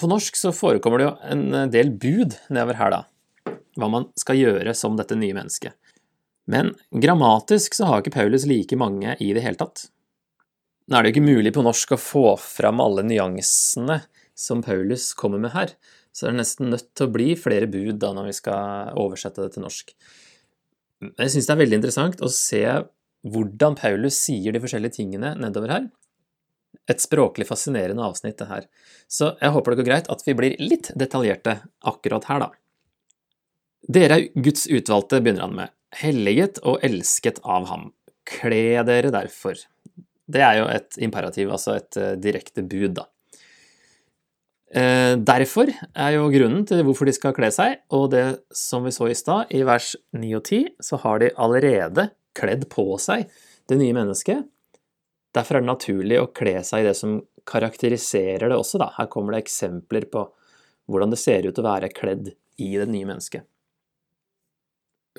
på 0.00 0.08
norsk 0.08 0.36
så 0.36 0.52
forekommer 0.52 1.00
det 1.00 1.06
jo 1.06 1.12
en 1.32 1.72
del 1.72 1.90
bud 1.92 2.38
nedover 2.48 2.76
her, 2.76 2.92
da, 2.92 3.54
hva 3.80 3.88
man 3.92 4.08
skal 4.20 4.36
gjøre 4.36 4.74
som 4.76 4.96
dette 4.96 5.16
nye 5.16 5.36
mennesket. 5.36 5.72
Men 6.52 6.74
grammatisk 6.92 7.76
så 7.76 7.88
har 7.88 8.02
ikke 8.02 8.12
Paulus 8.18 8.44
like 8.48 8.76
mange 8.76 9.16
i 9.24 9.30
det 9.36 9.44
hele 9.44 9.60
tatt. 9.60 9.86
Nå 10.86 10.96
er 10.96 11.02
det 11.02 11.10
jo 11.10 11.16
ikke 11.16 11.32
mulig 11.32 11.54
på 11.56 11.64
norsk 11.64 11.96
å 11.96 12.00
få 12.00 12.26
fram 12.40 12.80
alle 12.84 13.06
nyansene 13.08 14.02
som 14.36 14.60
Paulus 14.64 15.10
kommer 15.16 15.40
med 15.42 15.56
her, 15.56 15.72
så 16.12 16.26
det 16.26 16.34
er 16.34 16.38
nesten 16.42 16.72
nødt 16.72 16.92
til 16.96 17.08
å 17.08 17.16
bli 17.16 17.32
flere 17.40 17.68
bud 17.68 17.96
da 18.04 18.12
når 18.16 18.30
vi 18.30 18.36
skal 18.36 18.92
oversette 19.00 19.42
det 19.42 19.56
til 19.56 19.64
norsk. 19.64 19.96
Jeg 21.02 21.32
syns 21.32 21.48
det 21.48 21.54
er 21.54 21.60
veldig 21.60 21.78
interessant 21.80 22.22
å 22.24 22.32
se 22.32 22.62
hvordan 23.26 23.76
Paulus 23.78 24.18
sier 24.26 24.54
de 24.54 24.62
forskjellige 24.62 25.00
tingene 25.00 25.34
nedover 25.40 25.72
her. 25.72 25.88
Et 26.90 27.02
språklig 27.02 27.48
fascinerende 27.48 28.04
avsnitt, 28.04 28.36
det 28.38 28.48
her. 28.50 28.68
Så 29.10 29.32
jeg 29.40 29.52
håper 29.54 29.72
det 29.72 29.80
går 29.80 29.88
greit 29.88 30.10
at 30.12 30.22
vi 30.26 30.36
blir 30.38 30.56
litt 30.62 30.92
detaljerte 30.98 31.58
akkurat 31.88 32.28
her, 32.30 32.46
da. 32.46 32.50
Dere 33.86 34.18
er 34.18 34.42
Guds 34.42 34.66
utvalgte, 34.66 35.20
begynner 35.22 35.46
han 35.46 35.56
med, 35.56 35.74
helliget 36.00 36.60
og 36.66 36.82
elsket 36.86 37.40
av 37.44 37.68
ham. 37.70 37.90
Kle 38.26 38.82
dere 38.86 39.12
derfor. 39.14 39.58
Det 40.26 40.42
er 40.42 40.60
jo 40.60 40.70
et 40.70 40.98
imperativ, 41.06 41.52
altså 41.54 41.76
et 41.78 41.98
uh, 42.00 42.14
direkte 42.18 42.64
bud, 42.66 42.96
da. 42.98 43.06
Uh, 44.74 45.14
derfor 45.22 45.70
er 45.70 46.16
jo 46.16 46.26
grunnen 46.32 46.64
til 46.66 46.82
hvorfor 46.82 47.06
de 47.06 47.14
skal 47.14 47.34
kle 47.36 47.52
seg, 47.54 47.78
og 47.94 48.10
det 48.14 48.24
som 48.50 48.86
vi 48.86 48.94
så 48.94 49.10
i 49.10 49.16
stad, 49.18 49.52
i 49.54 49.62
vers 49.66 49.94
9 50.16 50.32
og 50.38 50.42
10, 50.42 50.62
så 50.82 50.98
har 51.04 51.22
de 51.22 51.30
allerede 51.38 52.08
kledd 52.36 52.66
på 52.72 52.88
seg 53.00 53.28
det 53.70 53.78
nye 53.80 53.94
mennesket. 53.96 54.46
Derfor 55.36 55.58
er 55.58 55.64
det 55.64 55.70
naturlig 55.70 56.18
å 56.20 56.30
kle 56.34 56.58
seg 56.66 56.82
i 56.82 56.88
det 56.88 56.96
som 56.98 57.18
karakteriserer 57.46 58.50
det 58.50 58.58
også, 58.58 58.80
da. 58.82 58.90
Her 58.96 59.10
kommer 59.12 59.36
det 59.36 59.44
eksempler 59.44 60.08
på 60.10 60.24
hvordan 60.90 61.12
det 61.12 61.20
ser 61.20 61.46
ut 61.46 61.58
å 61.60 61.66
være 61.66 61.92
kledd 61.94 62.32
i 62.62 62.72
det 62.78 62.88
nye 62.90 63.08
mennesket. 63.08 63.46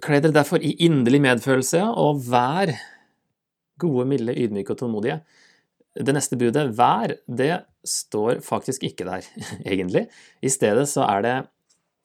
Kle 0.04 0.20
dere 0.22 0.36
derfor 0.36 0.62
i 0.62 0.76
inderlig 0.86 1.22
medfølelse, 1.24 1.82
og 1.98 2.22
vær 2.30 2.74
gode, 3.82 4.06
milde, 4.10 4.36
ydmyke 4.38 4.74
og 4.74 4.82
tålmodige. 4.82 5.20
Det 5.98 6.14
neste 6.14 6.38
budet, 6.38 6.68
vær, 6.78 7.16
det 7.26 7.52
står 7.88 8.42
faktisk 8.46 8.84
ikke 8.88 9.08
der, 9.08 9.28
egentlig. 9.66 10.08
I 10.42 10.52
stedet 10.54 10.88
så 10.92 11.06
er 11.08 11.26
det 11.26 11.38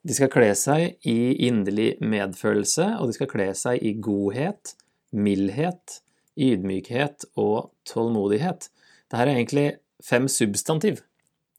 de 0.02 0.14
skal 0.16 0.30
kle 0.32 0.48
seg 0.58 0.96
i 1.06 1.46
inderlig 1.46 1.94
medfølelse, 2.02 2.88
og 2.98 3.10
de 3.10 3.14
skal 3.14 3.30
kle 3.30 3.52
seg 3.54 3.82
i 3.86 3.94
godhet, 4.02 4.74
mildhet, 5.14 6.00
ydmykhet 6.34 7.28
og 7.38 7.70
tålmodighet. 7.86 8.66
Dette 9.12 9.22
er 9.22 9.30
egentlig 9.36 9.68
fem 10.02 10.26
substantiv, 10.26 11.04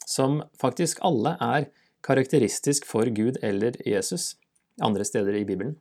som 0.03 0.41
faktisk 0.59 0.99
alle 1.07 1.37
er 1.39 1.69
karakteristisk 2.03 2.87
for 2.89 3.07
Gud 3.15 3.39
eller 3.45 3.77
Jesus 3.87 4.33
andre 4.83 5.05
steder 5.07 5.37
i 5.39 5.45
Bibelen. 5.47 5.77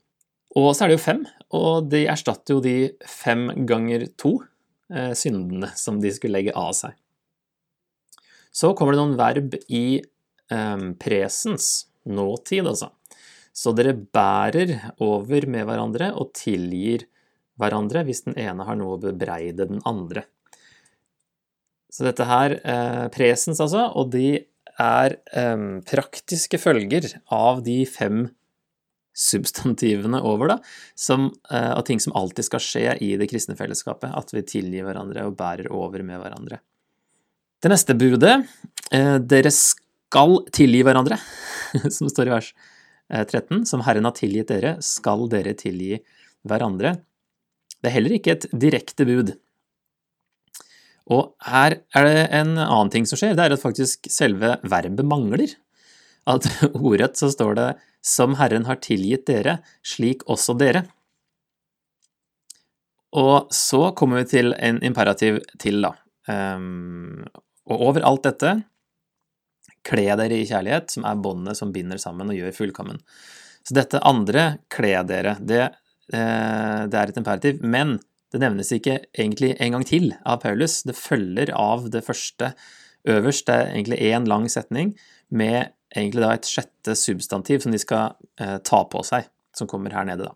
Og 0.55 0.75
så 0.77 0.85
er 0.85 0.93
det 0.93 0.99
jo 0.99 1.07
fem, 1.07 1.23
og 1.57 1.89
de 1.91 2.05
erstatter 2.13 2.55
jo 2.59 2.63
de 2.63 2.93
fem 3.09 3.49
ganger 3.67 4.05
to 4.21 4.37
eh, 4.93 5.15
syndene 5.17 5.73
som 5.81 6.01
de 6.03 6.13
skulle 6.13 6.37
legge 6.37 6.55
av 6.55 6.75
seg. 6.77 6.95
Så 8.53 8.75
kommer 8.77 8.95
det 8.95 9.01
noen 9.01 9.19
verb 9.21 9.57
i 9.73 10.03
eh, 10.53 10.85
presens, 11.01 11.71
nåtid 12.05 12.69
altså. 12.69 12.91
Så 13.53 13.75
dere 13.77 13.93
bærer 13.95 14.75
over 15.05 15.47
med 15.51 15.67
hverandre 15.69 16.13
og 16.17 16.33
tilgir 16.37 17.07
hverandre 17.61 18.05
hvis 18.07 18.25
den 18.27 18.39
ene 18.41 18.65
har 18.67 18.79
noe 18.81 18.97
å 18.97 19.03
bebreide 19.03 19.69
den 19.69 19.83
andre. 19.89 20.25
Så 21.93 22.07
dette 22.07 22.25
her, 22.25 22.57
eh, 22.65 23.09
presens 23.13 23.61
altså, 23.61 23.91
og 23.93 24.13
de 24.15 24.41
er 24.81 25.19
eh, 25.37 25.67
praktiske 25.89 26.61
følger 26.61 27.11
av 27.33 27.61
de 27.67 27.83
fem 27.85 28.31
substantivene 29.13 30.23
over, 30.25 30.55
da, 30.55 30.59
som, 30.97 31.29
eh, 31.51 31.71
av 31.77 31.85
ting 31.85 32.01
som 32.01 32.15
alltid 32.17 32.49
skal 32.49 32.65
skje 32.65 32.87
i 33.05 33.13
det 33.21 33.29
kristne 33.29 33.59
fellesskapet. 33.59 34.09
At 34.17 34.33
vi 34.33 34.45
tilgir 34.49 34.89
hverandre 34.89 35.27
og 35.29 35.37
bærer 35.37 35.69
over 35.69 36.05
med 36.07 36.23
hverandre. 36.23 36.63
Det 37.63 37.71
neste 37.71 37.95
budet, 37.95 38.41
uh, 38.91 39.19
dere 39.23 39.53
skal 39.55 40.41
tilgi 40.51 40.83
hverandre, 40.83 41.19
som 41.97 42.11
står 42.11 42.29
i 42.29 42.35
vers 42.35 42.49
13, 43.13 43.61
eh, 43.61 43.65
som 43.69 43.85
Herren 43.87 44.09
har 44.09 44.17
tilgitt 44.17 44.51
dere, 44.51 44.77
skal 44.83 45.29
dere 45.31 45.55
tilgi 45.59 46.01
hverandre. 46.49 46.97
Det 47.79 47.91
er 47.91 47.95
heller 47.97 48.17
ikke 48.17 48.35
et 48.35 48.49
direkte 48.51 49.07
bud. 49.07 49.35
Og 51.13 51.35
her 51.47 51.77
er 51.99 52.09
det 52.09 52.25
en 52.39 52.57
annen 52.57 52.91
ting 52.95 53.07
som 53.07 53.21
skjer, 53.21 53.37
det 53.39 53.45
er 53.45 53.55
at 53.55 53.63
faktisk 53.63 54.11
selve 54.11 54.57
verbet 54.63 55.07
mangler. 55.07 55.55
At 56.27 56.47
ordrett 56.75 57.19
så 57.19 57.31
står 57.31 57.57
det 57.59 57.69
som 58.03 58.35
Herren 58.41 58.67
har 58.67 58.83
tilgitt 58.83 59.29
dere, 59.31 59.61
slik 59.87 60.27
også 60.31 60.57
dere. 60.59 60.89
Og 63.19 63.53
så 63.55 63.93
kommer 63.95 64.23
vi 64.23 64.31
til 64.35 64.55
en 64.57 64.83
imperativ 64.83 65.43
til, 65.63 65.83
da. 65.85 65.95
Um, 66.27 67.23
og 67.71 67.85
over 67.89 68.07
alt 68.07 68.27
dette, 68.27 68.55
kle 69.87 70.07
dere 70.19 70.39
i 70.39 70.47
kjærlighet, 70.47 70.93
som 70.95 71.07
er 71.09 71.21
båndet 71.23 71.59
som 71.59 71.73
binder 71.75 72.01
sammen 72.01 72.31
og 72.31 72.39
gjør 72.39 72.55
fullkommen. 72.57 73.01
Så 73.67 73.77
dette 73.77 74.03
andre, 74.07 74.59
kle 74.73 74.95
dere, 75.07 75.37
det, 75.41 75.63
eh, 76.13 76.81
det 76.91 76.99
er 76.99 77.11
et 77.11 77.19
imperativ, 77.19 77.63
men 77.63 77.99
det 78.33 78.41
nevnes 78.43 78.73
ikke 78.73 78.99
egentlig 79.13 79.53
en 79.61 79.77
gang 79.77 79.85
til 79.87 80.13
av 80.25 80.41
Paulus. 80.43 80.81
Det 80.87 80.97
følger 80.97 81.53
av 81.55 81.91
det 81.93 82.05
første 82.07 82.55
øverst, 83.09 83.47
det 83.47 83.55
er 83.55 83.73
egentlig 83.75 83.99
én 84.01 84.29
lang 84.31 84.49
setning 84.51 84.95
med 85.31 85.73
egentlig 85.95 86.23
da 86.25 86.33
et 86.35 86.49
sjette 86.49 86.95
substantiv 86.97 87.63
som 87.63 87.75
de 87.75 87.81
skal 87.81 88.15
eh, 88.41 88.59
ta 88.65 88.85
på 88.89 89.03
seg, 89.07 89.27
som 89.55 89.69
kommer 89.69 89.95
her 89.95 90.07
nede, 90.09 90.31
da. 90.31 90.33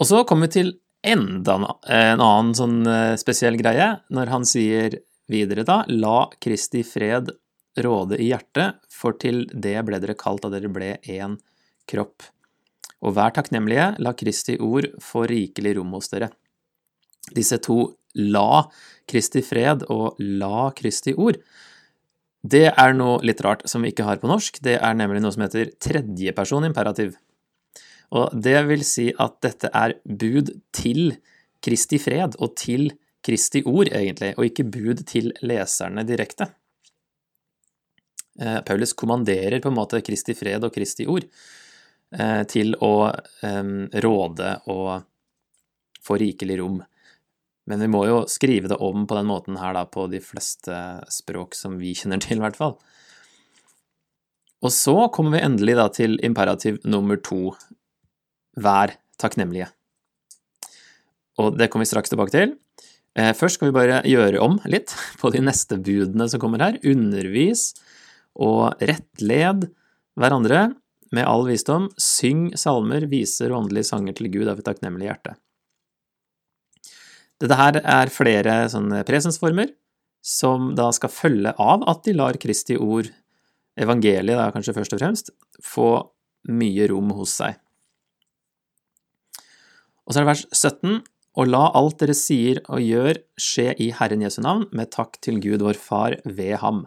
Og 0.00 0.08
så 0.08 0.22
kommer 0.24 0.48
vi 0.48 0.56
til 0.56 0.72
enda 1.02 1.56
en 1.90 2.20
annen 2.22 2.52
sånn 2.56 2.82
eh, 2.86 3.14
spesiell 3.20 3.58
greie, 3.60 3.88
når 4.12 4.32
han 4.32 4.46
sier 4.48 4.98
videre 5.30 5.64
da, 5.66 5.82
la 5.88 6.28
Kristi 6.42 6.82
fred 6.86 7.32
råde 7.82 8.18
i 8.20 8.28
hjertet, 8.30 8.82
for 8.92 9.16
til 9.20 9.46
det 9.52 9.78
ble 9.86 10.00
dere 10.02 10.18
kalt 10.18 10.44
da 10.44 10.52
dere 10.52 10.70
ble 10.72 10.94
én 11.08 11.38
kropp. 11.88 12.28
Og 13.02 13.16
vær 13.16 13.34
takknemlige, 13.34 13.94
la 13.98 14.14
Kristi 14.14 14.58
ord 14.62 14.92
få 15.02 15.26
rikelig 15.30 15.76
rom 15.78 15.96
hos 15.96 16.12
dere. 16.12 16.30
Disse 17.34 17.58
to 17.62 17.80
la 18.18 18.64
Kristi 19.08 19.42
fred 19.42 19.86
og 19.90 20.20
la 20.20 20.70
Kristi 20.76 21.14
ord 21.16 21.40
det 22.42 22.72
er 22.74 22.94
noe 22.98 23.20
litt 23.22 23.40
rart 23.44 23.62
som 23.70 23.84
vi 23.84 23.92
ikke 23.92 24.06
har 24.06 24.18
på 24.18 24.26
norsk. 24.30 24.58
Det 24.66 24.74
er 24.74 24.96
nemlig 24.98 25.22
noe 25.22 25.34
som 25.34 25.44
heter 25.44 25.70
tredjeperson 25.78 26.66
imperativ. 26.66 27.14
Og 28.12 28.34
det 28.44 28.58
vil 28.68 28.82
si 28.84 29.08
at 29.20 29.38
dette 29.44 29.70
er 29.72 29.96
bud 30.04 30.52
til 30.74 31.14
Kristi 31.62 32.00
fred 32.02 32.36
og 32.42 32.56
til 32.60 32.90
Kristi 33.22 33.62
ord, 33.64 33.88
egentlig, 33.94 34.32
og 34.36 34.48
ikke 34.48 34.66
bud 34.66 35.04
til 35.08 35.30
leserne 35.46 36.04
direkte. 36.04 36.50
Eh, 38.40 38.60
Paulus 38.66 38.92
kommanderer 38.98 39.62
på 39.62 39.70
en 39.70 39.78
måte 39.78 40.02
Kristi 40.04 40.34
fred 40.36 40.64
og 40.66 40.74
Kristi 40.74 41.06
ord 41.06 41.24
eh, 41.24 42.42
til 42.50 42.74
å 42.80 42.94
råde 44.02 44.54
og 44.72 44.88
få 46.02 46.16
rikelig 46.18 46.56
rom 46.58 46.80
men 47.64 47.80
vi 47.80 47.90
må 47.90 48.02
jo 48.08 48.22
skrive 48.30 48.70
det 48.70 48.78
om 48.82 49.06
på 49.06 49.16
den 49.16 49.28
måten 49.30 49.58
her 49.60 49.76
da, 49.76 49.84
på 49.86 50.08
de 50.10 50.20
fleste 50.22 50.78
språk 51.12 51.56
som 51.58 51.78
vi 51.80 51.94
kjenner 51.98 52.22
til, 52.22 52.40
i 52.40 52.44
hvert 52.44 52.58
fall. 52.58 52.76
Og 54.62 54.70
så 54.70 54.94
kommer 55.14 55.36
vi 55.36 55.44
endelig 55.46 55.78
da 55.78 55.88
til 55.90 56.18
imperativ 56.24 56.82
nummer 56.84 57.20
to– 57.22 57.52
vær 58.58 58.96
takknemlige. 59.20 59.70
Og 61.40 61.56
det 61.56 61.70
kommer 61.72 61.86
vi 61.86 61.92
straks 61.92 62.12
tilbake 62.12 62.34
til. 62.34 62.54
Eh, 63.16 63.32
først 63.36 63.58
skal 63.58 63.70
vi 63.70 63.76
bare 63.76 64.00
gjøre 64.08 64.40
om 64.40 64.58
litt 64.68 64.94
på 65.20 65.32
de 65.32 65.42
neste 65.44 65.78
budene 65.80 66.28
som 66.28 66.40
kommer 66.42 66.62
her. 66.64 66.78
Undervis 66.84 67.72
og 68.32 68.80
rettled 68.80 69.68
hverandre 70.18 70.70
med 71.12 71.28
all 71.28 71.46
visdom. 71.48 71.90
Syng 72.00 72.50
salmer, 72.56 73.06
viser 73.10 73.52
og 73.52 73.64
åndelige 73.64 73.90
sanger 73.90 74.16
til 74.16 74.30
Gud 74.32 74.48
av 74.48 74.60
et 74.60 74.68
takknemlig 74.68 75.10
hjerte. 75.10 75.36
Dette 77.42 77.58
her 77.58 77.80
er 77.82 78.12
flere 78.14 78.60
sånne 78.70 79.02
presensformer 79.06 79.72
som 80.22 80.70
da 80.78 80.86
skal 80.94 81.10
følge 81.10 81.52
av 81.58 81.82
at 81.90 82.04
de 82.06 82.14
lar 82.14 82.38
Kristi 82.40 82.76
ord, 82.78 83.08
evangeliet 83.74 84.38
da 84.38 84.46
kanskje 84.54 84.76
først 84.76 84.94
og 84.94 85.02
fremst, 85.02 85.32
få 85.58 85.90
mye 86.52 86.86
rom 86.92 87.10
hos 87.18 87.34
seg. 87.40 87.58
Og 90.06 90.12
så 90.12 90.20
er 90.20 90.24
det 90.24 90.32
vers 90.32 90.44
17, 90.50 91.00
og 91.32 91.48
la 91.48 91.62
alt 91.78 91.98
dere 92.02 92.16
sier 92.16 92.60
og 92.66 92.82
gjør 92.84 93.22
skje 93.40 93.70
i 93.80 93.88
Herren 93.96 94.24
Jesu 94.24 94.42
navn, 94.44 94.66
med 94.72 94.92
takk 94.92 95.16
til 95.24 95.40
Gud 95.40 95.64
vår 95.64 95.78
Far 95.80 96.18
ved 96.24 96.58
ham. 96.60 96.84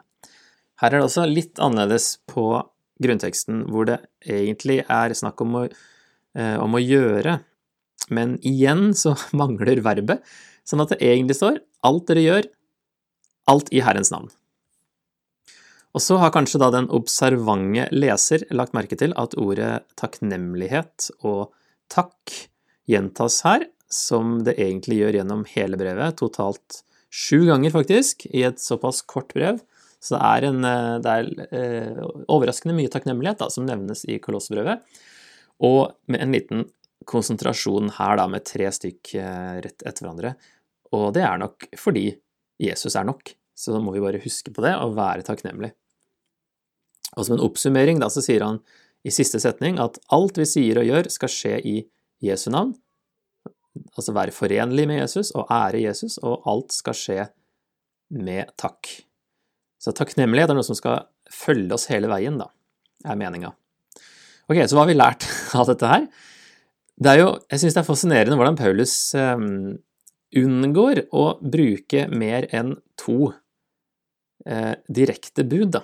Her 0.82 0.92
er 0.92 1.00
det 1.00 1.08
også 1.08 1.26
litt 1.30 1.62
annerledes 1.64 2.18
på 2.30 2.50
grunnteksten, 3.02 3.66
hvor 3.72 3.88
det 3.90 4.02
egentlig 4.22 4.84
er 4.86 5.16
snakk 5.18 5.42
om 5.44 5.62
å, 5.64 5.66
eh, 6.38 6.58
om 6.62 6.78
å 6.78 6.84
gjøre 6.84 7.40
men 8.14 8.38
igjen 8.46 8.92
så 8.98 9.16
mangler 9.40 9.82
verbet, 9.86 10.24
sånn 10.66 10.84
at 10.84 10.94
det 10.94 11.02
egentlig 11.06 11.40
står 11.40 11.62
alt 11.86 12.08
dere 12.12 12.28
gjør, 12.30 12.54
Alt 13.46 13.68
i 13.70 13.82
Herrens 13.86 14.10
navn. 14.10 14.32
Og 15.94 16.02
så 16.02 16.16
har 16.18 16.32
kanskje 16.34 16.58
da 16.64 16.72
den 16.74 16.88
observante 16.90 17.84
leser 17.94 18.42
lagt 18.50 18.74
merke 18.74 18.98
til 18.98 19.14
at 19.22 19.36
ordet 19.38 19.84
takknemlighet 20.02 21.12
og 21.22 21.52
takk 21.94 22.34
gjentas 22.90 23.42
her, 23.46 23.68
som 23.92 24.40
det 24.46 24.58
egentlig 24.60 25.00
gjør 25.00 25.20
gjennom 25.20 25.46
hele 25.54 25.80
brevet, 25.80 26.18
totalt 26.20 26.82
sju 27.14 27.46
ganger 27.48 27.74
faktisk, 27.74 28.28
i 28.34 28.44
et 28.48 28.60
såpass 28.62 29.02
kort 29.08 29.34
brev. 29.36 29.62
Så 30.04 30.18
det 30.18 30.24
er, 30.28 30.48
en, 30.50 30.66
eh, 30.68 30.96
det 31.02 31.14
er 31.14 31.30
eh, 31.50 32.02
overraskende 32.30 32.76
mye 32.78 32.92
takknemlighet 32.94 33.40
da, 33.42 33.50
som 33.54 33.66
nevnes 33.66 34.04
i 34.12 34.20
Kolossbrevet, 34.22 34.84
og 35.66 35.96
med 36.12 36.22
en 36.22 36.36
liten 36.36 36.66
konsentrasjon 37.10 37.94
her 37.98 38.20
da, 38.20 38.28
med 38.30 38.46
tre 38.46 38.68
stykk 38.74 39.16
eh, 39.22 39.56
rett 39.66 39.86
etter 39.86 40.06
hverandre. 40.06 40.36
Og 40.94 41.10
det 41.16 41.24
er 41.26 41.40
nok 41.42 41.68
fordi 41.80 42.10
Jesus 42.62 42.96
er 42.96 43.08
nok, 43.08 43.34
så 43.56 43.74
da 43.74 43.82
må 43.84 43.96
vi 43.96 44.04
bare 44.04 44.22
huske 44.24 44.54
på 44.54 44.64
det 44.66 44.76
og 44.78 44.96
være 45.00 45.26
takknemlig. 45.28 45.72
Og 47.16 47.26
som 47.26 47.38
en 47.38 47.46
oppsummering 47.46 48.02
da, 48.02 48.12
så 48.12 48.24
sier 48.24 48.44
han 48.44 48.60
i 49.06 49.14
siste 49.14 49.40
setning 49.42 49.80
at 49.82 50.00
alt 50.16 50.38
vi 50.40 50.48
sier 50.50 50.82
og 50.82 50.88
gjør, 50.88 51.10
skal 51.14 51.32
skje 51.32 51.56
i 51.62 51.76
Jesu 52.26 52.50
navn. 52.54 52.74
Altså 53.96 54.14
være 54.16 54.36
forenlig 54.36 54.86
med 54.88 55.02
Jesus 55.02 55.34
og 55.36 55.50
ære 55.52 55.84
Jesus, 55.84 56.18
og 56.24 56.46
alt 56.50 56.76
skal 56.76 56.96
skje 56.98 57.26
med 58.16 58.52
takk. 58.60 58.90
Så 59.82 59.94
takknemlighet 59.96 60.52
er 60.52 60.58
noe 60.58 60.66
som 60.66 60.78
skal 60.78 61.06
følge 61.32 61.76
oss 61.76 61.90
hele 61.92 62.10
veien, 62.10 62.38
da, 62.40 62.48
er 63.06 63.20
meninga. 63.20 63.52
Ok, 64.46 64.62
så 64.62 64.78
hva 64.78 64.86
har 64.86 64.92
vi 64.92 64.98
lært 64.98 65.28
av 65.60 65.68
dette 65.70 65.90
her? 65.90 66.08
Det 66.96 67.12
er 67.12 67.20
jo, 67.20 67.32
jeg 67.52 67.62
syns 67.62 67.76
det 67.76 67.82
er 67.82 67.90
fascinerende 67.90 68.38
hvordan 68.40 68.60
Paulus 68.60 68.94
um, 69.20 69.74
unngår 70.40 71.04
å 71.16 71.26
bruke 71.44 72.06
mer 72.14 72.48
enn 72.56 72.78
to 73.00 73.34
uh, 74.48 74.74
direkte 74.88 75.44
bud, 75.44 75.76
da. 75.76 75.84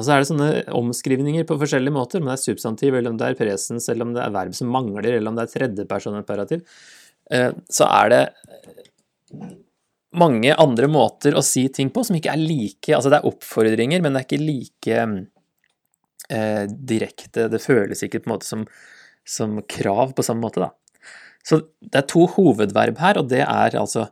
Og 0.00 0.06
så 0.06 0.14
er 0.14 0.22
det 0.22 0.30
sånne 0.30 0.50
omskrivninger 0.78 1.44
på 1.44 1.58
forskjellige 1.60 1.92
måter, 1.92 2.22
om 2.22 2.30
det 2.30 2.38
er 2.38 2.40
substantiv, 2.40 2.94
eller 2.96 3.12
om 3.12 3.18
det 3.20 3.26
er 3.28 3.36
presens, 3.36 3.88
eller 3.92 4.08
om 4.08 4.14
det 4.16 4.22
er 4.24 4.32
verb 4.32 4.54
som 4.56 4.70
mangler, 4.72 5.10
eller 5.12 5.28
om 5.28 5.36
det 5.36 5.44
er 5.44 5.52
tredjepersonimperativ. 5.52 6.62
Eh, 7.36 7.50
så 7.68 7.88
er 8.00 8.14
det 8.14 8.22
mange 10.16 10.54
andre 10.56 10.88
måter 10.90 11.36
å 11.36 11.44
si 11.44 11.66
ting 11.68 11.92
på 11.92 12.02
som 12.06 12.16
ikke 12.18 12.32
er 12.32 12.40
like 12.40 12.96
Altså 12.96 13.12
det 13.12 13.20
er 13.20 13.28
oppfordringer, 13.28 14.00
men 14.02 14.16
det 14.16 14.22
er 14.22 14.26
ikke 14.26 14.40
like 14.42 14.96
eh, 16.34 16.64
direkte 16.66 17.46
Det 17.52 17.60
føles 17.62 18.02
ikke 18.02 18.24
på 18.24 18.30
en 18.30 18.34
måte 18.34 18.48
som, 18.48 18.64
som 19.22 19.60
krav 19.70 20.16
på 20.16 20.26
samme 20.26 20.42
måte, 20.42 20.64
da. 20.64 20.72
Så 21.46 21.60
det 21.78 22.02
er 22.02 22.10
to 22.10 22.26
hovedverb 22.34 22.98
her, 23.00 23.20
og 23.20 23.30
det 23.30 23.44
er 23.44 23.78
altså 23.78 24.08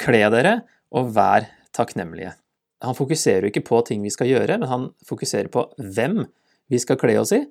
kle 0.00 0.26
dere 0.34 0.58
og 0.94 1.12
vær 1.14 1.46
takknemlige 1.76 2.34
han 2.84 2.94
fokuserer 2.94 3.46
jo 3.46 3.52
ikke 3.52 3.66
på 3.66 3.80
ting 3.86 4.04
vi 4.04 4.12
skal 4.14 4.30
gjøre, 4.30 4.58
men 4.60 4.70
han 4.70 4.88
fokuserer 5.06 5.50
på 5.52 5.64
hvem 5.78 6.22
vi 6.70 6.78
skal 6.82 6.98
kle 7.00 7.16
oss 7.20 7.32
i, 7.34 7.42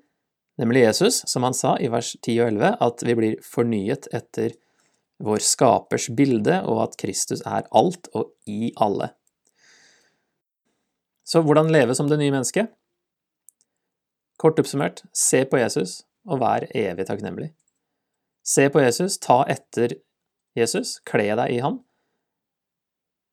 nemlig 0.61 0.85
Jesus, 0.85 1.21
som 1.29 1.45
han 1.47 1.57
sa 1.57 1.75
i 1.81 1.89
vers 1.91 2.13
10 2.21 2.39
og 2.39 2.51
11, 2.53 2.73
at 2.87 3.05
vi 3.05 3.17
blir 3.17 3.37
fornyet 3.45 4.09
etter 4.15 4.55
vår 5.23 5.41
skapers 5.43 6.09
bilde, 6.15 6.61
og 6.69 6.83
at 6.85 6.97
Kristus 7.01 7.41
er 7.45 7.67
alt 7.75 8.09
og 8.13 8.31
i 8.45 8.71
alle. 8.81 9.11
Så 11.27 11.41
hvordan 11.43 11.73
leve 11.73 11.95
som 11.97 12.07
det 12.07 12.19
nye 12.21 12.31
mennesket? 12.31 12.69
Kort 14.39 14.59
oppsummert, 14.61 15.01
se 15.11 15.41
på 15.49 15.59
Jesus 15.59 16.03
og 16.27 16.39
vær 16.43 16.67
evig 16.77 17.07
takknemlig. 17.09 17.49
Se 18.47 18.69
på 18.71 18.79
Jesus, 18.79 19.17
ta 19.19 19.41
etter 19.49 19.97
Jesus, 20.55 20.99
kle 21.07 21.33
deg 21.35 21.57
i 21.57 21.59
ham, 21.65 21.81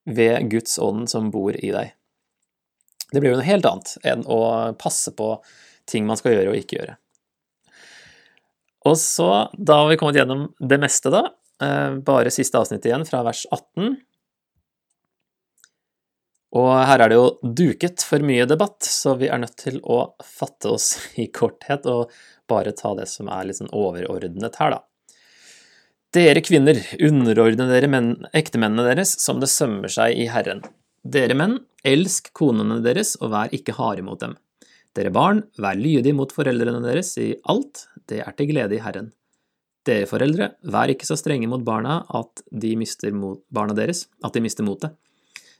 ved 0.04 0.50
Guds 0.52 0.78
ånd 0.78 1.08
som 1.10 1.30
bor 1.34 1.56
i 1.56 1.70
deg. 1.72 1.94
Det 3.12 3.20
blir 3.20 3.32
jo 3.32 3.38
noe 3.38 3.46
helt 3.46 3.66
annet 3.68 3.94
enn 4.04 4.24
å 4.26 4.40
passe 4.80 5.12
på 5.16 5.36
ting 5.88 6.06
man 6.08 6.18
skal 6.18 6.34
gjøre 6.34 6.52
og 6.52 6.60
ikke 6.60 6.78
gjøre. 6.80 6.96
Og 8.84 8.98
så, 9.00 9.28
da 9.56 9.80
har 9.80 9.88
vi 9.88 9.96
kommet 10.00 10.18
gjennom 10.18 10.48
det 10.60 10.78
meste, 10.82 11.12
da. 11.12 11.28
Eh, 11.62 11.94
bare 12.04 12.32
siste 12.34 12.60
avsnitt 12.60 12.84
igjen, 12.84 13.06
fra 13.08 13.22
vers 13.24 13.46
18. 13.48 13.94
Og 16.54 16.70
her 16.86 17.02
er 17.02 17.10
det 17.10 17.18
jo 17.18 17.52
duket 17.62 18.04
for 18.06 18.22
mye 18.26 18.46
debatt, 18.46 18.84
så 18.86 19.16
vi 19.18 19.30
er 19.32 19.40
nødt 19.42 19.56
til 19.64 19.80
å 19.82 20.14
fatte 20.22 20.74
oss 20.76 20.92
i 21.22 21.30
korthet 21.32 21.88
og 21.90 22.12
bare 22.50 22.74
ta 22.76 22.92
det 22.98 23.08
som 23.10 23.30
er 23.32 23.48
litt 23.48 23.62
sånn 23.62 23.72
overordnet 23.72 24.60
her, 24.60 24.76
da. 24.76 24.82
Dere 26.14 26.44
kvinner, 26.46 26.78
underordne 27.02 27.64
dere 27.66 27.88
menn, 27.90 28.12
ektemennene 28.38 28.84
deres 28.86 29.16
som 29.18 29.40
det 29.42 29.48
sømmer 29.50 29.90
seg 29.90 30.14
i 30.14 30.28
Herren. 30.30 30.60
Dere 31.02 31.34
menn, 31.34 31.56
elsk 31.82 32.28
konene 32.38 32.76
deres 32.84 33.16
og 33.18 33.32
vær 33.32 33.50
ikke 33.56 33.74
harde 33.74 34.04
mot 34.06 34.20
dem. 34.22 34.36
Dere 34.94 35.10
barn, 35.10 35.42
vær 35.58 35.74
lydige 35.74 36.14
mot 36.14 36.30
foreldrene 36.30 36.84
deres 36.84 37.10
i 37.18 37.32
alt, 37.50 37.88
det 38.06 38.22
er 38.22 38.38
til 38.38 38.52
glede 38.52 38.78
i 38.78 38.84
Herren. 38.84 39.10
Dere 39.82 40.06
foreldre, 40.06 40.52
vær 40.62 40.94
ikke 40.94 41.08
så 41.08 41.18
strenge 41.18 41.50
mot 41.50 41.66
barna 41.66 42.04
at 42.14 42.46
de 42.62 42.76
mister 42.78 43.10
mot 43.10 43.42
barna 43.50 43.74
deres, 43.74 44.06
at 44.22 44.38
de 44.38 44.46
mister 44.46 44.62
motet. 44.62 44.94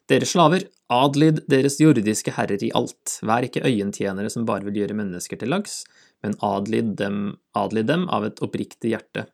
Dere 0.06 0.28
slaver, 0.28 0.68
adlyd 0.92 1.42
deres 1.50 1.80
jordiske 1.82 2.38
herrer 2.38 2.62
i 2.62 2.70
alt, 2.78 3.18
vær 3.26 3.42
ikke 3.42 3.66
øyentjenere 3.66 4.30
som 4.30 4.46
bare 4.46 4.70
vil 4.70 4.84
gjøre 4.84 5.02
mennesker 5.02 5.40
til 5.40 5.50
lags, 5.50 5.80
men 6.22 6.38
adlyd 6.46 6.94
dem, 7.00 7.24
adlyd 7.58 7.90
dem 7.90 8.06
av 8.06 8.30
et 8.30 8.38
oppriktig 8.44 8.94
hjerte, 8.94 9.26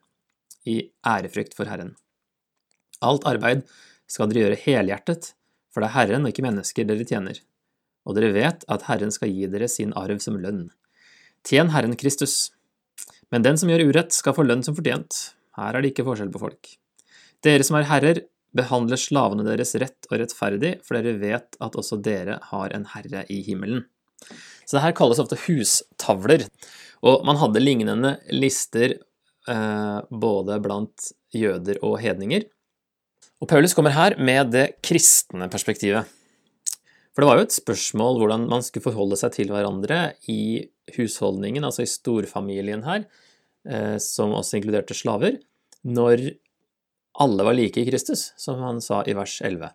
i 0.67 0.91
ærefrykt 1.07 1.55
for 1.57 1.69
Herren. 1.69 1.95
Alt 3.01 3.25
arbeid 3.29 3.63
skal 4.09 4.29
dere 4.29 4.45
gjøre 4.45 4.61
helhjertet, 4.65 5.31
for 5.71 5.81
det 5.81 5.89
er 5.89 5.95
Herren 5.95 6.27
og 6.27 6.33
ikke 6.33 6.45
mennesker 6.45 6.87
dere 6.87 7.07
tjener, 7.07 7.39
og 8.05 8.17
dere 8.17 8.33
vet 8.35 8.65
at 8.71 8.85
Herren 8.89 9.13
skal 9.13 9.31
gi 9.31 9.47
dere 9.49 9.69
sin 9.71 9.95
arv 9.97 10.19
som 10.23 10.37
lønn. 10.41 10.67
Tjen 11.47 11.71
Herren 11.73 11.95
Kristus. 11.97 12.51
Men 13.33 13.45
den 13.45 13.57
som 13.57 13.71
gjør 13.71 13.87
urett, 13.89 14.13
skal 14.13 14.35
få 14.37 14.45
lønn 14.45 14.61
som 14.65 14.75
fortjent. 14.77 15.31
Her 15.57 15.73
er 15.73 15.81
det 15.81 15.93
ikke 15.93 16.05
forskjell 16.05 16.33
på 16.33 16.41
folk. 16.43 16.75
Dere 17.41 17.65
som 17.65 17.79
er 17.79 17.87
herrer, 17.89 18.21
behandler 18.55 18.99
slavene 18.99 19.45
deres 19.47 19.73
rett 19.79 20.09
og 20.11 20.19
rettferdig, 20.19 20.75
for 20.85 20.99
dere 20.99 21.17
vet 21.21 21.57
at 21.63 21.77
også 21.79 21.97
dere 22.03 22.37
har 22.51 22.75
en 22.75 22.85
herre 22.93 23.23
i 23.31 23.39
himmelen. 23.45 23.85
Så 24.65 24.77
det 24.77 24.83
her 24.85 24.95
kalles 24.95 25.21
ofte 25.23 25.39
hustavler, 25.47 26.45
og 27.01 27.25
man 27.25 27.39
hadde 27.41 27.63
lignende 27.63 28.17
lister 28.29 28.99
både 29.47 30.57
blant 30.61 31.07
jøder 31.33 31.79
og 31.81 31.95
hedninger. 32.03 32.43
Og 33.41 33.49
Paulus 33.49 33.73
kommer 33.73 33.95
her 33.95 34.13
med 34.21 34.51
det 34.53 34.65
kristne 34.85 35.47
perspektivet. 35.49 36.05
For 37.11 37.23
det 37.23 37.27
var 37.27 37.39
jo 37.39 37.47
et 37.47 37.55
spørsmål 37.55 38.19
hvordan 38.21 38.45
man 38.51 38.63
skulle 38.63 38.85
forholde 38.85 39.17
seg 39.19 39.33
til 39.35 39.51
hverandre 39.51 40.13
i 40.31 40.63
husholdningen, 40.95 41.65
altså 41.67 41.83
i 41.83 41.89
storfamilien 41.89 42.85
her, 42.85 43.03
eh, 43.67 43.97
som 43.99 44.35
også 44.37 44.59
inkluderte 44.59 44.95
slaver, 44.95 45.41
når 45.83 46.29
alle 47.21 47.47
var 47.47 47.57
like 47.57 47.81
i 47.81 47.87
Kristus, 47.89 48.29
som 48.39 48.61
han 48.63 48.79
sa 48.83 49.01
i 49.03 49.15
vers 49.17 49.41
11. 49.43 49.73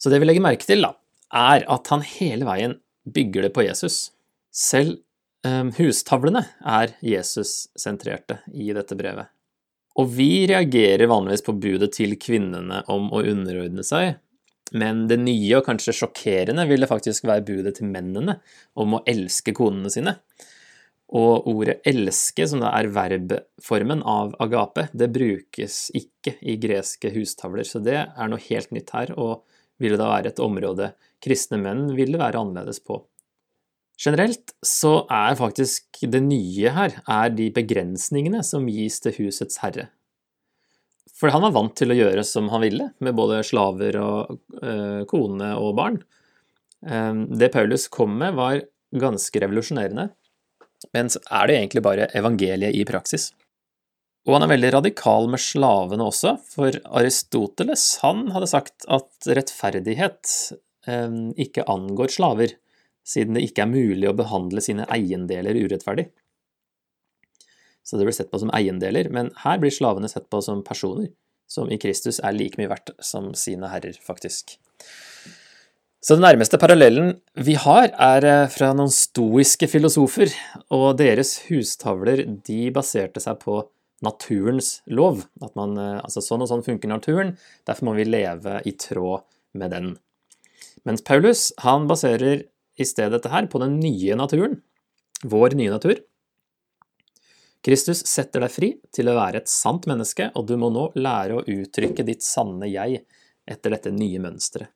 Så 0.00 0.10
det 0.10 0.18
vi 0.20 0.26
legger 0.26 0.44
merke 0.44 0.66
til, 0.66 0.82
da, 0.82 0.96
er 1.36 1.62
at 1.70 1.92
han 1.92 2.02
hele 2.02 2.48
veien 2.48 2.78
bygger 3.06 3.46
det 3.46 3.52
på 3.54 3.64
Jesus. 3.68 4.10
Selv 4.50 4.98
hustavlene 5.76 6.42
er 6.66 6.94
Jesus-sentrerte 7.04 8.40
i 8.52 8.72
dette 8.76 8.98
brevet. 8.98 9.32
Og 9.96 10.10
vi 10.12 10.44
reagerer 10.48 11.08
vanligvis 11.08 11.44
på 11.46 11.54
budet 11.56 11.94
til 11.96 12.16
kvinnene 12.20 12.82
om 12.92 13.08
å 13.14 13.22
underordne 13.24 13.84
seg, 13.86 14.18
men 14.76 15.06
det 15.08 15.20
nye 15.22 15.60
og 15.60 15.64
kanskje 15.68 15.94
sjokkerende 15.94 16.66
ville 16.68 16.88
faktisk 16.90 17.28
være 17.28 17.46
budet 17.46 17.78
til 17.78 17.88
mennene 17.88 18.40
om 18.76 18.98
å 18.98 19.02
elske 19.08 19.54
konene 19.56 19.92
sine. 19.94 20.16
Og 21.16 21.46
ordet 21.46 21.80
'elske', 21.86 22.48
som 22.50 22.60
da 22.60 22.72
er 22.74 22.90
verbformen 22.90 24.02
av 24.02 24.34
agape, 24.42 24.88
det 24.92 25.12
brukes 25.14 25.90
ikke 25.94 26.34
i 26.42 26.56
greske 26.58 27.12
hustavler, 27.14 27.62
så 27.62 27.78
det 27.78 27.94
er 27.94 28.28
noe 28.28 28.42
helt 28.50 28.72
nytt 28.74 28.90
her, 28.90 29.14
og 29.16 29.44
ville 29.78 29.96
da 29.96 30.10
være 30.10 30.34
et 30.34 30.42
område 30.42 30.94
kristne 31.22 31.60
menn 31.62 31.94
ville 31.94 32.18
være 32.18 32.40
annerledes 32.40 32.80
på. 32.80 33.04
Generelt 33.96 34.52
så 34.64 35.06
er 35.08 35.38
faktisk 35.38 36.02
det 36.12 36.20
nye 36.26 36.72
her 36.76 36.98
er 37.08 37.30
de 37.32 37.48
begrensningene 37.54 38.42
som 38.44 38.68
gis 38.68 39.00
til 39.00 39.14
husets 39.16 39.62
herre. 39.62 39.88
For 41.16 41.32
han 41.32 41.40
var 41.46 41.54
vant 41.56 41.72
til 41.78 41.94
å 41.94 41.96
gjøre 41.96 42.24
som 42.28 42.50
han 42.52 42.60
ville, 42.66 42.90
med 43.00 43.16
både 43.16 43.40
slaver 43.46 43.96
og 44.02 44.36
øh, 44.60 45.06
kone 45.08 45.54
og 45.56 45.72
barn. 45.78 45.96
Ehm, 46.84 47.24
det 47.40 47.54
Paulus 47.54 47.86
kom 47.88 48.18
med, 48.20 48.36
var 48.36 48.60
ganske 48.92 49.40
revolusjonerende, 49.40 50.10
men 50.92 51.08
er 51.08 51.48
det 51.48 51.56
egentlig 51.56 51.84
bare 51.86 52.10
evangeliet 52.18 52.76
i 52.76 52.84
praksis. 52.88 53.30
Og 54.26 54.36
han 54.36 54.44
er 54.44 54.52
veldig 54.52 54.74
radikal 54.74 55.30
med 55.32 55.40
slavene 55.40 56.04
også, 56.04 56.34
for 56.52 56.76
Aristoteles 57.00 57.86
han 58.02 58.26
hadde 58.34 58.50
sagt 58.52 58.84
at 58.92 59.30
rettferdighet 59.38 60.36
øh, 60.90 61.18
ikke 61.46 61.64
angår 61.72 62.12
slaver 62.12 62.58
siden 63.06 63.36
det 63.36 63.44
ikke 63.46 63.64
er 63.64 63.72
mulig 63.72 64.08
å 64.10 64.16
behandle 64.18 64.62
sine 64.64 64.86
eiendeler 64.92 65.58
urettferdig. 65.58 66.08
Så 67.86 67.98
det 67.98 68.08
blir 68.08 68.16
sett 68.16 68.32
på 68.32 68.40
som 68.42 68.50
eiendeler, 68.56 69.08
men 69.14 69.30
her 69.44 69.60
blir 69.62 69.74
slavene 69.74 70.10
sett 70.10 70.26
på 70.32 70.40
som 70.42 70.64
personer, 70.66 71.12
som 71.46 71.70
i 71.70 71.78
Kristus 71.78 72.18
er 72.18 72.34
like 72.34 72.58
mye 72.58 72.70
verdt 72.72 72.90
som 72.98 73.30
sine 73.38 73.70
herrer, 73.70 73.94
faktisk. 74.02 74.56
Så 76.02 76.14
den 76.14 76.26
nærmeste 76.26 76.58
parallellen 76.62 77.14
vi 77.46 77.56
har, 77.58 77.88
er 77.90 78.26
eh, 78.26 78.50
fra 78.50 78.72
noen 78.78 78.90
stoiske 78.94 79.66
filosofer, 79.70 80.30
og 80.74 80.98
deres 81.00 81.36
hustavler 81.48 82.24
de 82.46 82.58
baserte 82.74 83.22
seg 83.22 83.40
på 83.42 83.60
naturens 84.06 84.80
lov. 84.86 85.24
At 85.42 85.54
man, 85.58 85.74
eh, 85.82 85.96
altså 86.02 86.22
sånn 86.22 86.44
og 86.44 86.50
sånn 86.50 86.66
funker 86.66 86.90
naturen, 86.90 87.34
derfor 87.66 87.88
må 87.88 87.96
vi 87.98 88.06
leve 88.06 88.60
i 88.66 88.74
tråd 88.78 89.24
med 89.58 89.74
den. 89.74 89.88
Mens 90.86 91.02
Paulus 91.02 91.48
han 91.64 91.88
baserer 91.90 92.44
i 92.76 92.86
stedet 92.86 93.14
dette 93.16 93.32
her 93.32 93.48
på 93.50 93.60
den 93.62 93.78
nye 93.80 94.16
naturen, 94.18 94.60
vår 95.24 95.56
nye 95.58 95.72
natur. 95.72 96.00
Kristus 97.66 98.04
setter 98.06 98.44
deg 98.44 98.52
fri 98.52 98.68
til 98.94 99.10
å 99.10 99.16
være 99.16 99.42
et 99.42 99.50
sant 99.50 99.88
menneske, 99.90 100.28
og 100.38 100.46
du 100.46 100.54
må 100.60 100.70
nå 100.70 100.90
lære 100.94 101.38
å 101.38 101.44
uttrykke 101.50 102.04
ditt 102.06 102.22
sanne 102.22 102.68
jeg 102.70 103.02
etter 103.46 103.74
dette 103.74 103.94
nye 103.94 104.20
mønsteret. 104.22 104.70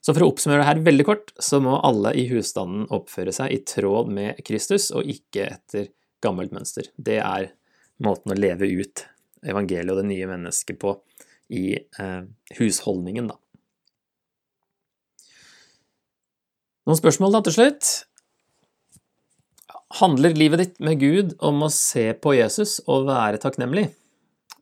Så 0.00 0.14
for 0.14 0.24
å 0.24 0.30
oppsummere 0.30 0.62
det 0.62 0.68
her 0.70 0.84
veldig 0.86 1.04
kort, 1.04 1.32
så 1.36 1.58
må 1.60 1.74
alle 1.84 2.14
i 2.16 2.24
husstanden 2.30 2.86
oppføre 2.94 3.34
seg 3.36 3.52
i 3.52 3.60
tråd 3.68 4.08
med 4.14 4.38
Kristus, 4.46 4.88
og 4.96 5.08
ikke 5.12 5.44
etter 5.50 5.90
gammelt 6.24 6.54
mønster. 6.56 6.88
Det 6.96 7.18
er 7.20 7.50
måten 8.00 8.32
å 8.32 8.38
leve 8.38 8.68
ut 8.70 9.04
evangeliet 9.44 9.92
og 9.92 10.00
det 10.00 10.08
nye 10.08 10.28
mennesket 10.30 10.80
på 10.80 10.94
i 11.52 11.74
eh, 11.76 12.22
husholdningen, 12.56 13.28
da. 13.32 13.36
Noen 16.88 16.98
spørsmål 16.98 17.36
da 17.36 17.42
til 17.44 17.56
slutt? 17.56 17.88
Handler 20.00 20.36
livet 20.38 20.62
ditt 20.62 20.76
med 20.84 21.00
Gud 21.02 21.34
om 21.44 21.64
å 21.66 21.72
se 21.74 22.12
på 22.14 22.36
Jesus 22.38 22.78
og 22.86 23.08
være 23.10 23.40
takknemlig? 23.42 23.88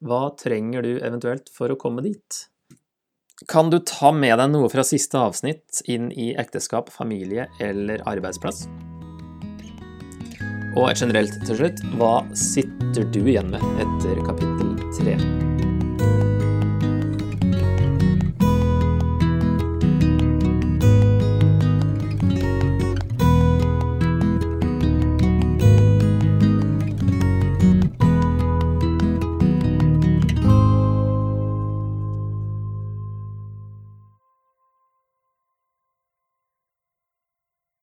Hva 0.05 0.29
trenger 0.39 0.87
du 0.87 0.93
eventuelt 0.97 1.51
for 1.53 1.71
å 1.71 1.79
komme 1.79 2.05
dit? 2.07 2.45
Kan 3.47 3.71
du 3.71 3.79
ta 3.87 4.11
med 4.11 4.35
deg 4.41 4.51
noe 4.51 4.71
fra 4.73 4.83
siste 4.87 5.19
avsnitt 5.21 5.83
inn 5.87 6.11
i 6.11 6.33
ekteskap, 6.39 6.91
familie 6.91 7.47
eller 7.63 8.03
arbeidsplass? 8.11 8.65
Og 10.79 10.91
generelt 10.95 11.39
til 11.47 11.61
slutt, 11.61 11.85
hva 11.99 12.17
sitter 12.39 13.07
du 13.15 13.23
igjen 13.25 13.55
med 13.55 13.85
etter 13.85 14.25
kapittel 14.27 14.75
tre? 14.99 15.48